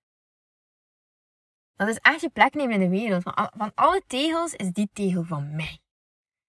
Dat 1.74 1.88
is 1.88 1.98
echt 1.98 2.20
je 2.20 2.30
plek 2.30 2.54
nemen 2.54 2.74
in 2.74 2.80
de 2.80 2.88
wereld. 2.88 3.22
Van, 3.22 3.50
van 3.56 3.72
alle 3.74 4.02
tegels 4.06 4.54
is 4.54 4.72
die 4.72 4.88
tegel 4.92 5.24
van 5.24 5.56
mij. 5.56 5.80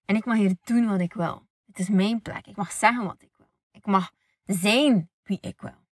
En 0.08 0.16
ik 0.16 0.24
mag 0.24 0.36
hier 0.36 0.56
doen 0.64 0.88
wat 0.88 1.00
ik 1.00 1.12
wil. 1.12 1.46
Het 1.66 1.78
is 1.78 1.88
mijn 1.88 2.22
plek. 2.22 2.46
Ik 2.46 2.56
mag 2.56 2.72
zeggen 2.72 3.04
wat 3.04 3.22
ik 3.22 3.30
wil. 3.36 3.48
Ik 3.70 3.86
mag 3.86 4.10
zijn 4.44 5.10
wie 5.22 5.38
ik 5.40 5.60
wil. 5.60 5.86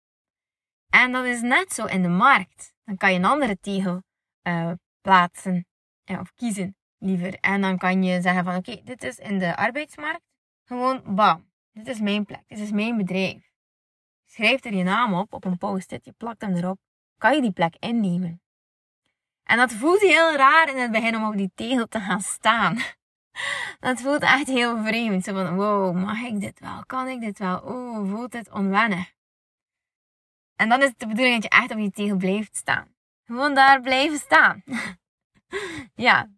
En 0.89 1.13
dat 1.13 1.25
is 1.25 1.41
net 1.41 1.73
zo 1.73 1.85
in 1.85 2.03
de 2.03 2.09
markt. 2.09 2.73
Dan 2.85 2.97
kan 2.97 3.13
je 3.13 3.19
een 3.19 3.25
andere 3.25 3.59
tegel 3.61 4.03
uh, 4.43 4.73
plaatsen 5.01 5.67
ja, 6.05 6.21
of 6.21 6.33
kiezen 6.35 6.77
liever. 6.99 7.39
En 7.41 7.61
dan 7.61 7.79
kan 7.79 8.03
je 8.03 8.21
zeggen 8.21 8.45
van 8.45 8.57
oké, 8.57 8.81
dit 8.85 9.03
is 9.03 9.19
in 9.19 9.39
de 9.39 9.57
arbeidsmarkt. 9.57 10.25
Gewoon 10.65 11.15
bam. 11.15 11.51
Dit 11.73 11.89
is 11.89 12.01
mijn 12.01 12.25
plek. 12.25 12.43
Dit 12.47 12.59
is 12.59 12.71
mijn 12.71 12.97
bedrijf. 12.97 13.53
Schrijf 14.25 14.65
er 14.65 14.75
je 14.75 14.83
naam 14.83 15.15
op 15.15 15.33
op 15.33 15.45
een 15.45 15.59
post-it. 15.59 16.05
Je 16.05 16.13
plakt 16.13 16.41
hem 16.41 16.55
erop. 16.57 16.79
Kan 17.19 17.35
je 17.35 17.41
die 17.41 17.53
plek 17.53 17.77
innemen. 17.79 18.43
En 19.43 19.57
dat 19.57 19.73
voelt 19.73 20.01
heel 20.01 20.37
raar 20.37 20.69
in 20.69 20.77
het 20.77 20.91
begin 20.91 21.17
om 21.17 21.27
op 21.27 21.37
die 21.37 21.53
tegel 21.55 21.87
te 21.87 22.01
gaan 22.01 22.21
staan. 22.21 22.79
Dat 23.81 24.01
voelt 24.01 24.23
echt 24.23 24.47
heel 24.47 24.85
vreemd. 24.85 25.25
Zo 25.25 25.33
van, 25.33 25.55
wow, 25.55 25.95
mag 25.95 26.21
ik 26.21 26.41
dit 26.41 26.61
wel? 26.61 26.85
Kan 26.87 27.09
ik 27.09 27.21
dit 27.21 27.39
wel? 27.39 27.59
Oh, 27.59 28.11
voelt 28.11 28.33
het 28.33 28.51
onwennig. 28.51 29.13
En 30.57 30.69
dan 30.69 30.83
is 30.83 30.89
het 30.89 30.99
de 30.99 31.07
bedoeling 31.07 31.43
dat 31.43 31.53
je 31.53 31.59
echt 31.59 31.71
op 31.71 31.77
die 31.77 31.91
tegel 31.91 32.17
blijft 32.17 32.57
staan. 32.57 32.95
Gewoon 33.25 33.55
daar 33.55 33.81
blijven 33.81 34.19
staan. 34.19 34.63
ja. 36.09 36.31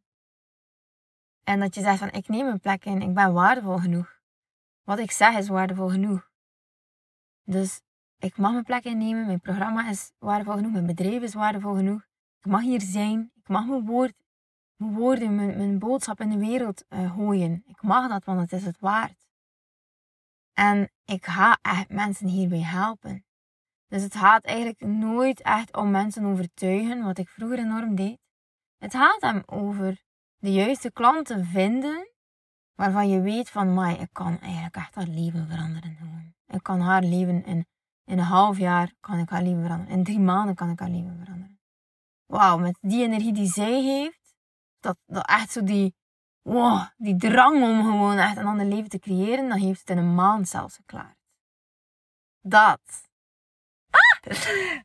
En 1.44 1.60
dat 1.60 1.74
je 1.74 1.80
zegt 1.80 1.98
van, 1.98 2.10
ik 2.10 2.28
neem 2.28 2.46
een 2.46 2.60
plek 2.60 2.84
in, 2.84 3.02
ik 3.02 3.14
ben 3.14 3.32
waardevol 3.32 3.78
genoeg. 3.78 4.20
Wat 4.82 4.98
ik 4.98 5.10
zeg 5.10 5.36
is 5.36 5.48
waardevol 5.48 5.88
genoeg. 5.88 6.30
Dus 7.42 7.80
ik 8.18 8.36
mag 8.36 8.52
mijn 8.52 8.64
plek 8.64 8.84
innemen, 8.84 9.26
mijn 9.26 9.40
programma 9.40 9.88
is 9.88 10.12
waardevol 10.18 10.54
genoeg, 10.54 10.72
mijn 10.72 10.86
bedrijf 10.86 11.22
is 11.22 11.34
waardevol 11.34 11.74
genoeg. 11.74 12.06
Ik 12.38 12.50
mag 12.50 12.60
hier 12.60 12.80
zijn, 12.80 13.30
ik 13.34 13.48
mag 13.48 13.66
mijn, 13.66 13.84
woord, 13.84 14.12
mijn 14.76 14.94
woorden, 14.94 15.34
mijn, 15.34 15.78
boodschap 15.78 16.20
in 16.20 16.30
de 16.30 16.38
wereld 16.38 16.84
uh, 16.88 17.14
gooien. 17.14 17.62
Ik 17.66 17.82
mag 17.82 18.08
dat, 18.08 18.24
want 18.24 18.40
het 18.40 18.52
is 18.52 18.64
het 18.64 18.78
waard. 18.80 19.26
En 20.52 20.90
ik 21.04 21.26
ga 21.26 21.58
echt 21.62 21.88
mensen 21.88 22.26
hierbij 22.26 22.62
helpen. 22.62 23.24
Dus 23.88 24.02
het 24.02 24.16
gaat 24.16 24.44
eigenlijk 24.44 24.80
nooit 24.80 25.42
echt 25.42 25.76
om 25.76 25.90
mensen 25.90 26.24
overtuigen, 26.24 27.04
wat 27.04 27.18
ik 27.18 27.28
vroeger 27.28 27.58
enorm 27.58 27.94
deed. 27.94 28.18
Het 28.78 28.94
gaat 28.94 29.20
hem 29.20 29.42
over 29.46 30.04
de 30.36 30.52
juiste 30.52 30.92
klanten 30.92 31.44
vinden, 31.44 32.08
waarvan 32.74 33.08
je 33.08 33.20
weet 33.20 33.50
van, 33.50 33.74
mij, 33.74 33.96
ik 33.96 34.08
kan 34.12 34.40
eigenlijk 34.40 34.76
echt 34.76 34.94
haar 34.94 35.06
leven 35.06 35.48
veranderen. 35.48 36.34
Ik 36.46 36.62
kan 36.62 36.80
haar 36.80 37.02
leven 37.02 37.44
in, 37.44 37.66
in 38.04 38.18
een 38.18 38.24
half 38.24 38.58
jaar, 38.58 38.92
kan 39.00 39.18
ik 39.18 39.28
haar 39.28 39.42
leven 39.42 39.62
veranderen. 39.62 39.96
In 39.96 40.04
drie 40.04 40.20
maanden 40.20 40.54
kan 40.54 40.70
ik 40.70 40.78
haar 40.78 40.90
leven 40.90 41.18
veranderen. 41.18 41.60
Wauw, 42.26 42.58
met 42.58 42.78
die 42.80 43.02
energie 43.02 43.32
die 43.32 43.46
zij 43.46 43.82
heeft, 43.82 44.15
dat, 44.86 44.98
dat 45.06 45.26
echt 45.26 45.50
zo 45.50 45.62
die, 45.62 45.94
die 46.96 47.16
drang 47.16 47.62
om 47.62 47.82
gewoon 47.82 48.18
echt 48.18 48.36
een 48.36 48.46
ander 48.46 48.66
leven 48.66 48.90
te 48.90 48.98
creëren, 48.98 49.48
dan 49.48 49.58
heeft 49.58 49.80
het 49.80 49.90
in 49.90 49.98
een 49.98 50.14
maand 50.14 50.48
zelfs 50.48 50.76
geklaard. 50.76 51.18
Dat. 52.40 52.80
Ah! 53.90 54.32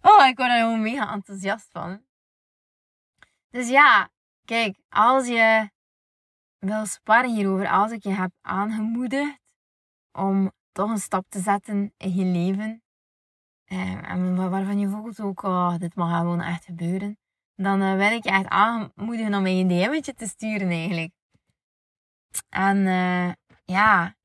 Oh, 0.02 0.28
ik 0.28 0.38
word 0.38 0.50
er 0.50 0.60
gewoon 0.60 0.82
mega 0.82 1.14
enthousiast 1.14 1.70
van. 1.72 2.06
Dus 3.50 3.70
ja, 3.70 4.10
kijk, 4.46 4.78
als 4.90 5.28
je 5.28 5.70
wil 6.60 6.86
sparren 6.86 7.34
hierover, 7.34 7.70
als 7.70 7.92
ik 7.92 8.04
je 8.04 8.14
heb 8.14 8.32
aangemoedigd 8.42 9.40
om 10.12 10.52
toch 10.72 10.90
een 10.90 10.98
stap 10.98 11.26
te 11.30 11.40
zetten 11.40 11.94
in 11.98 12.14
je 12.14 12.26
leven, 12.26 12.84
eh, 13.64 14.10
en 14.12 14.50
waarvan 14.50 14.80
je 14.80 14.90
voelt 14.90 15.20
ook, 15.20 15.44
oh, 15.44 15.78
dit 15.78 15.96
mag 15.96 16.18
gewoon 16.18 16.42
echt 16.42 16.66
gebeuren, 16.66 17.18
dan 17.56 17.82
uh, 17.82 17.96
wil 17.96 18.12
ik 18.12 18.24
je 18.24 18.30
echt 18.30 18.48
aanmoedigen 18.48 19.34
om 19.34 19.46
een 19.46 19.68
DM'tje 19.68 20.14
te 20.14 20.28
sturen 20.28 20.70
eigenlijk. 20.70 21.12
En 22.50 22.78
uh, 22.78 23.32
ja, 23.66 24.16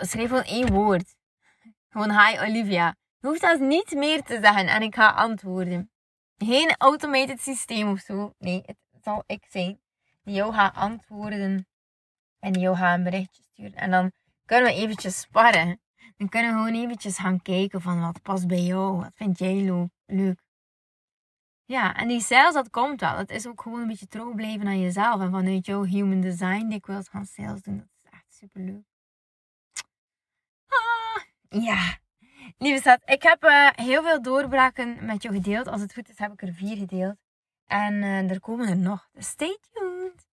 schrijf 0.00 0.28
gewoon 0.28 0.42
één 0.42 0.72
woord. 0.72 1.14
Gewoon 1.88 2.10
hi 2.20 2.38
Olivia. 2.38 2.96
Je 3.18 3.26
hoeft 3.26 3.40
zelfs 3.40 3.60
niet 3.60 3.94
meer 3.94 4.22
te 4.22 4.38
zeggen 4.42 4.66
en 4.66 4.82
ik 4.82 4.94
ga 4.94 5.10
antwoorden. 5.10 5.90
Geen 6.36 6.74
automated 6.78 7.40
systeem 7.40 7.90
of 7.90 8.00
zo. 8.00 8.34
Nee, 8.38 8.62
het 8.66 8.76
zal 9.02 9.22
ik 9.26 9.46
zijn 9.48 9.80
die 10.22 10.34
jou 10.34 10.52
gaat 10.52 10.74
antwoorden 10.74 11.66
en 12.38 12.52
die 12.52 12.62
jou 12.62 12.76
gaat 12.76 12.96
een 12.96 13.04
berichtje 13.04 13.42
sturen. 13.42 13.74
En 13.74 13.90
dan 13.90 14.12
kunnen 14.44 14.72
we 14.72 14.76
eventjes 14.76 15.20
sparren. 15.20 15.80
Dan 16.16 16.28
kunnen 16.28 16.52
we 16.52 16.58
gewoon 16.58 16.82
eventjes 16.82 17.18
gaan 17.18 17.42
kijken 17.42 17.80
van 17.80 18.00
wat 18.00 18.22
past 18.22 18.46
bij 18.46 18.60
jou. 18.60 18.96
Wat 18.96 19.12
vind 19.14 19.38
jij 19.38 19.88
leuk? 20.06 20.40
Ja, 21.64 21.94
en 21.94 22.08
die 22.08 22.20
sales, 22.20 22.54
dat 22.54 22.70
komt 22.70 23.00
wel. 23.00 23.16
Het 23.16 23.30
is 23.30 23.46
ook 23.46 23.62
gewoon 23.62 23.80
een 23.80 23.88
beetje 23.88 24.06
trouw 24.06 24.34
blijven 24.34 24.66
aan 24.66 24.80
jezelf. 24.80 25.20
En 25.20 25.30
vanuit 25.30 25.66
jouw 25.66 25.84
human 25.84 26.20
design 26.20 26.68
dikwijls 26.68 27.08
gaan 27.08 27.26
sales 27.26 27.62
doen. 27.62 27.76
Dat 27.76 27.86
is 28.02 28.10
echt 28.10 28.34
super 28.34 28.60
leuk. 28.60 28.84
Ah, 30.66 31.22
ja. 31.62 32.00
Lieve 32.58 32.80
schat, 32.80 33.02
ik 33.04 33.22
heb 33.22 33.44
uh, 33.44 33.68
heel 33.72 34.02
veel 34.02 34.22
doorbraken 34.22 35.04
met 35.04 35.22
jou 35.22 35.34
gedeeld. 35.34 35.66
Als 35.66 35.80
het 35.80 35.92
goed 35.92 36.08
is, 36.08 36.18
heb 36.18 36.32
ik 36.32 36.42
er 36.42 36.52
vier 36.52 36.76
gedeeld. 36.76 37.16
En 37.66 37.94
uh, 37.94 38.30
er 38.30 38.40
komen 38.40 38.68
er 38.68 38.76
nog. 38.76 39.08
Dus 39.12 39.26
stay 39.26 39.58
tuned. 39.72 40.30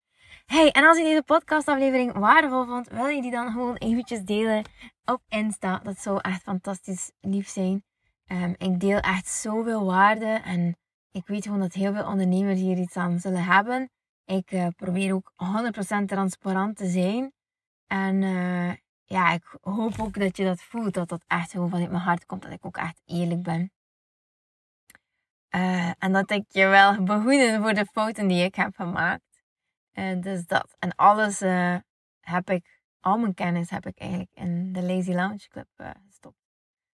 Hey, 0.45 0.71
en 0.71 0.83
als 0.83 0.97
je 0.97 1.03
deze 1.03 1.23
podcastaflevering 1.23 2.13
waardevol 2.13 2.65
vond, 2.65 2.88
wil 2.88 3.05
je 3.07 3.21
die 3.21 3.31
dan 3.31 3.51
gewoon 3.51 3.75
eventjes 3.75 4.21
delen 4.21 4.63
op 5.05 5.21
Insta. 5.27 5.77
Dat 5.77 5.99
zou 5.99 6.19
echt 6.21 6.41
fantastisch 6.41 7.11
lief 7.19 7.47
zijn. 7.47 7.83
Um, 8.27 8.55
ik 8.57 8.79
deel 8.79 8.99
echt 8.99 9.27
zoveel 9.27 9.85
waarde 9.85 10.25
en 10.25 10.77
ik 11.15 11.28
weet 11.28 11.43
gewoon 11.43 11.60
dat 11.60 11.73
heel 11.73 11.93
veel 11.93 12.06
ondernemers 12.06 12.60
hier 12.60 12.78
iets 12.78 12.95
aan 12.97 13.19
zullen 13.19 13.43
hebben. 13.43 13.89
Ik 14.25 14.51
uh, 14.51 14.67
probeer 14.75 15.13
ook 15.13 15.34
100% 16.01 16.06
transparant 16.06 16.78
te 16.78 16.88
zijn. 16.88 17.34
En 17.88 18.21
uh, 18.21 18.73
ja, 19.04 19.32
ik 19.32 19.58
hoop 19.62 19.99
ook 19.99 20.19
dat 20.19 20.38
je 20.38 20.43
dat 20.43 20.62
voelt. 20.62 20.93
Dat 20.93 21.10
dat 21.10 21.23
echt 21.28 21.51
gewoon 21.51 21.69
vanuit 21.69 21.89
mijn 21.89 22.01
hart 22.01 22.25
komt. 22.25 22.41
Dat 22.41 22.51
ik 22.51 22.65
ook 22.65 22.78
echt 22.78 23.01
eerlijk 23.06 23.43
ben. 23.43 23.71
Uh, 25.56 25.91
en 25.97 26.12
dat 26.12 26.32
ik 26.32 26.43
je 26.47 26.65
wel 26.67 27.04
behoeden 27.04 27.62
voor 27.62 27.73
de 27.73 27.86
fouten 27.86 28.28
die 28.28 28.43
ik 28.43 28.56
heb 28.56 28.75
gemaakt. 28.75 29.43
dus 30.19 30.45
dat. 30.45 30.75
En 30.80 30.95
alles 30.95 31.39
heb 32.19 32.49
ik, 32.49 32.82
al 32.99 33.17
mijn 33.17 33.34
kennis 33.34 33.69
heb 33.69 33.86
ik 33.86 33.97
eigenlijk 33.97 34.32
in 34.34 34.73
de 34.73 34.82
Lazy 34.82 35.12
Lounge 35.12 35.47
Club 35.47 35.67
gestopt. 36.08 36.38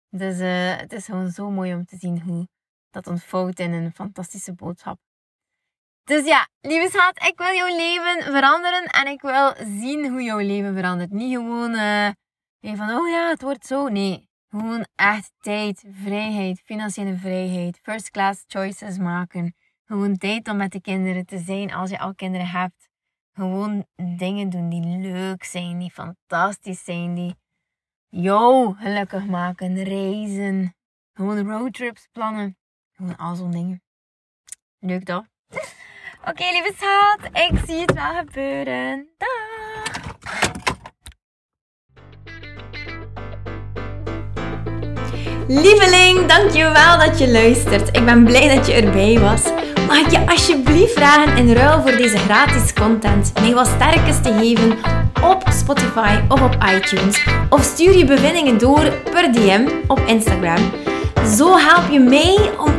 Dus 0.09 0.37
het 0.79 0.93
is 0.93 1.05
gewoon 1.05 1.29
zo 1.29 1.51
mooi 1.51 1.73
om 1.73 1.85
te 1.85 1.97
zien 1.97 2.21
hoe 2.21 2.47
dat 2.91 3.07
ontvouwt 3.07 3.59
in 3.59 3.73
een 3.73 3.91
fantastische 3.91 4.53
boodschap. 4.53 4.99
Dus 6.03 6.25
ja, 6.25 6.47
lieve 6.61 6.89
schat, 6.89 7.23
ik 7.23 7.37
wil 7.37 7.53
jouw 7.53 7.75
leven 7.77 8.23
veranderen 8.23 8.85
en 8.85 9.07
ik 9.07 9.21
wil 9.21 9.53
zien 9.79 10.09
hoe 10.09 10.23
jouw 10.23 10.37
leven 10.37 10.75
verandert. 10.75 11.11
Niet 11.11 11.35
gewoon 11.35 11.73
uh, 11.73 12.09
van, 12.61 12.89
oh 12.89 13.09
ja, 13.09 13.29
het 13.29 13.41
wordt 13.41 13.65
zo. 13.65 13.87
Nee, 13.87 14.29
gewoon 14.49 14.85
echt 14.95 15.31
tijd, 15.39 15.83
vrijheid, 15.91 16.61
financiële 16.65 17.17
vrijheid, 17.17 17.79
first 17.81 18.09
class 18.11 18.43
choices 18.47 18.97
maken. 18.97 19.55
Gewoon 19.85 20.17
tijd 20.17 20.47
om 20.47 20.57
met 20.57 20.71
de 20.71 20.81
kinderen 20.81 21.25
te 21.25 21.37
zijn 21.37 21.73
als 21.73 21.89
je 21.89 21.99
al 21.99 22.15
kinderen 22.15 22.47
hebt. 22.47 22.89
Gewoon 23.33 23.85
dingen 24.17 24.49
doen 24.49 24.69
die 24.69 24.97
leuk 25.11 25.43
zijn, 25.43 25.79
die 25.79 25.91
fantastisch 25.91 26.83
zijn, 26.83 27.15
die 27.15 27.35
jou 28.09 28.75
gelukkig 28.75 29.25
maken. 29.25 29.83
Reizen, 29.83 30.75
gewoon 31.13 31.49
roadtrips 31.49 32.07
plannen. 32.11 32.58
Gewoon 32.99 33.17
al 33.17 33.35
zo'n 33.35 33.51
dingen. 33.51 33.81
Leuk 34.79 35.03
toch? 35.05 35.23
Oké, 36.29 36.43
lieve 36.51 36.73
schat. 36.77 37.51
Ik 37.51 37.59
zie 37.65 37.81
het 37.81 37.93
wel 37.93 38.13
gebeuren. 38.15 39.07
Dag! 39.17 39.37
Lieveling, 45.47 46.25
dankjewel 46.25 46.97
dat 46.97 47.19
je 47.19 47.31
luistert. 47.31 47.87
Ik 47.97 48.05
ben 48.05 48.23
blij 48.23 48.55
dat 48.55 48.67
je 48.67 48.73
erbij 48.73 49.19
was. 49.19 49.43
Mag 49.87 49.97
ik 49.97 50.09
je 50.09 50.27
alsjeblieft 50.27 50.93
vragen 50.93 51.37
in 51.37 51.53
ruil 51.53 51.81
voor 51.81 51.97
deze 51.97 52.17
gratis 52.17 52.73
content 52.73 53.33
mij 53.33 53.53
wat 53.53 53.67
sterkes 53.67 54.21
te 54.21 54.33
geven 54.33 54.77
op 55.23 55.43
Spotify 55.49 56.19
of 56.27 56.41
op 56.41 56.57
iTunes? 56.75 57.27
Of 57.49 57.63
stuur 57.63 57.97
je 57.97 58.05
bevindingen 58.05 58.57
door 58.57 58.91
per 59.11 59.31
DM 59.31 59.67
op 59.87 59.99
Instagram. 59.99 60.71
Zo 61.25 61.57
help 61.57 61.91
je 61.91 61.99
mij 61.99 62.57
om 62.57 62.78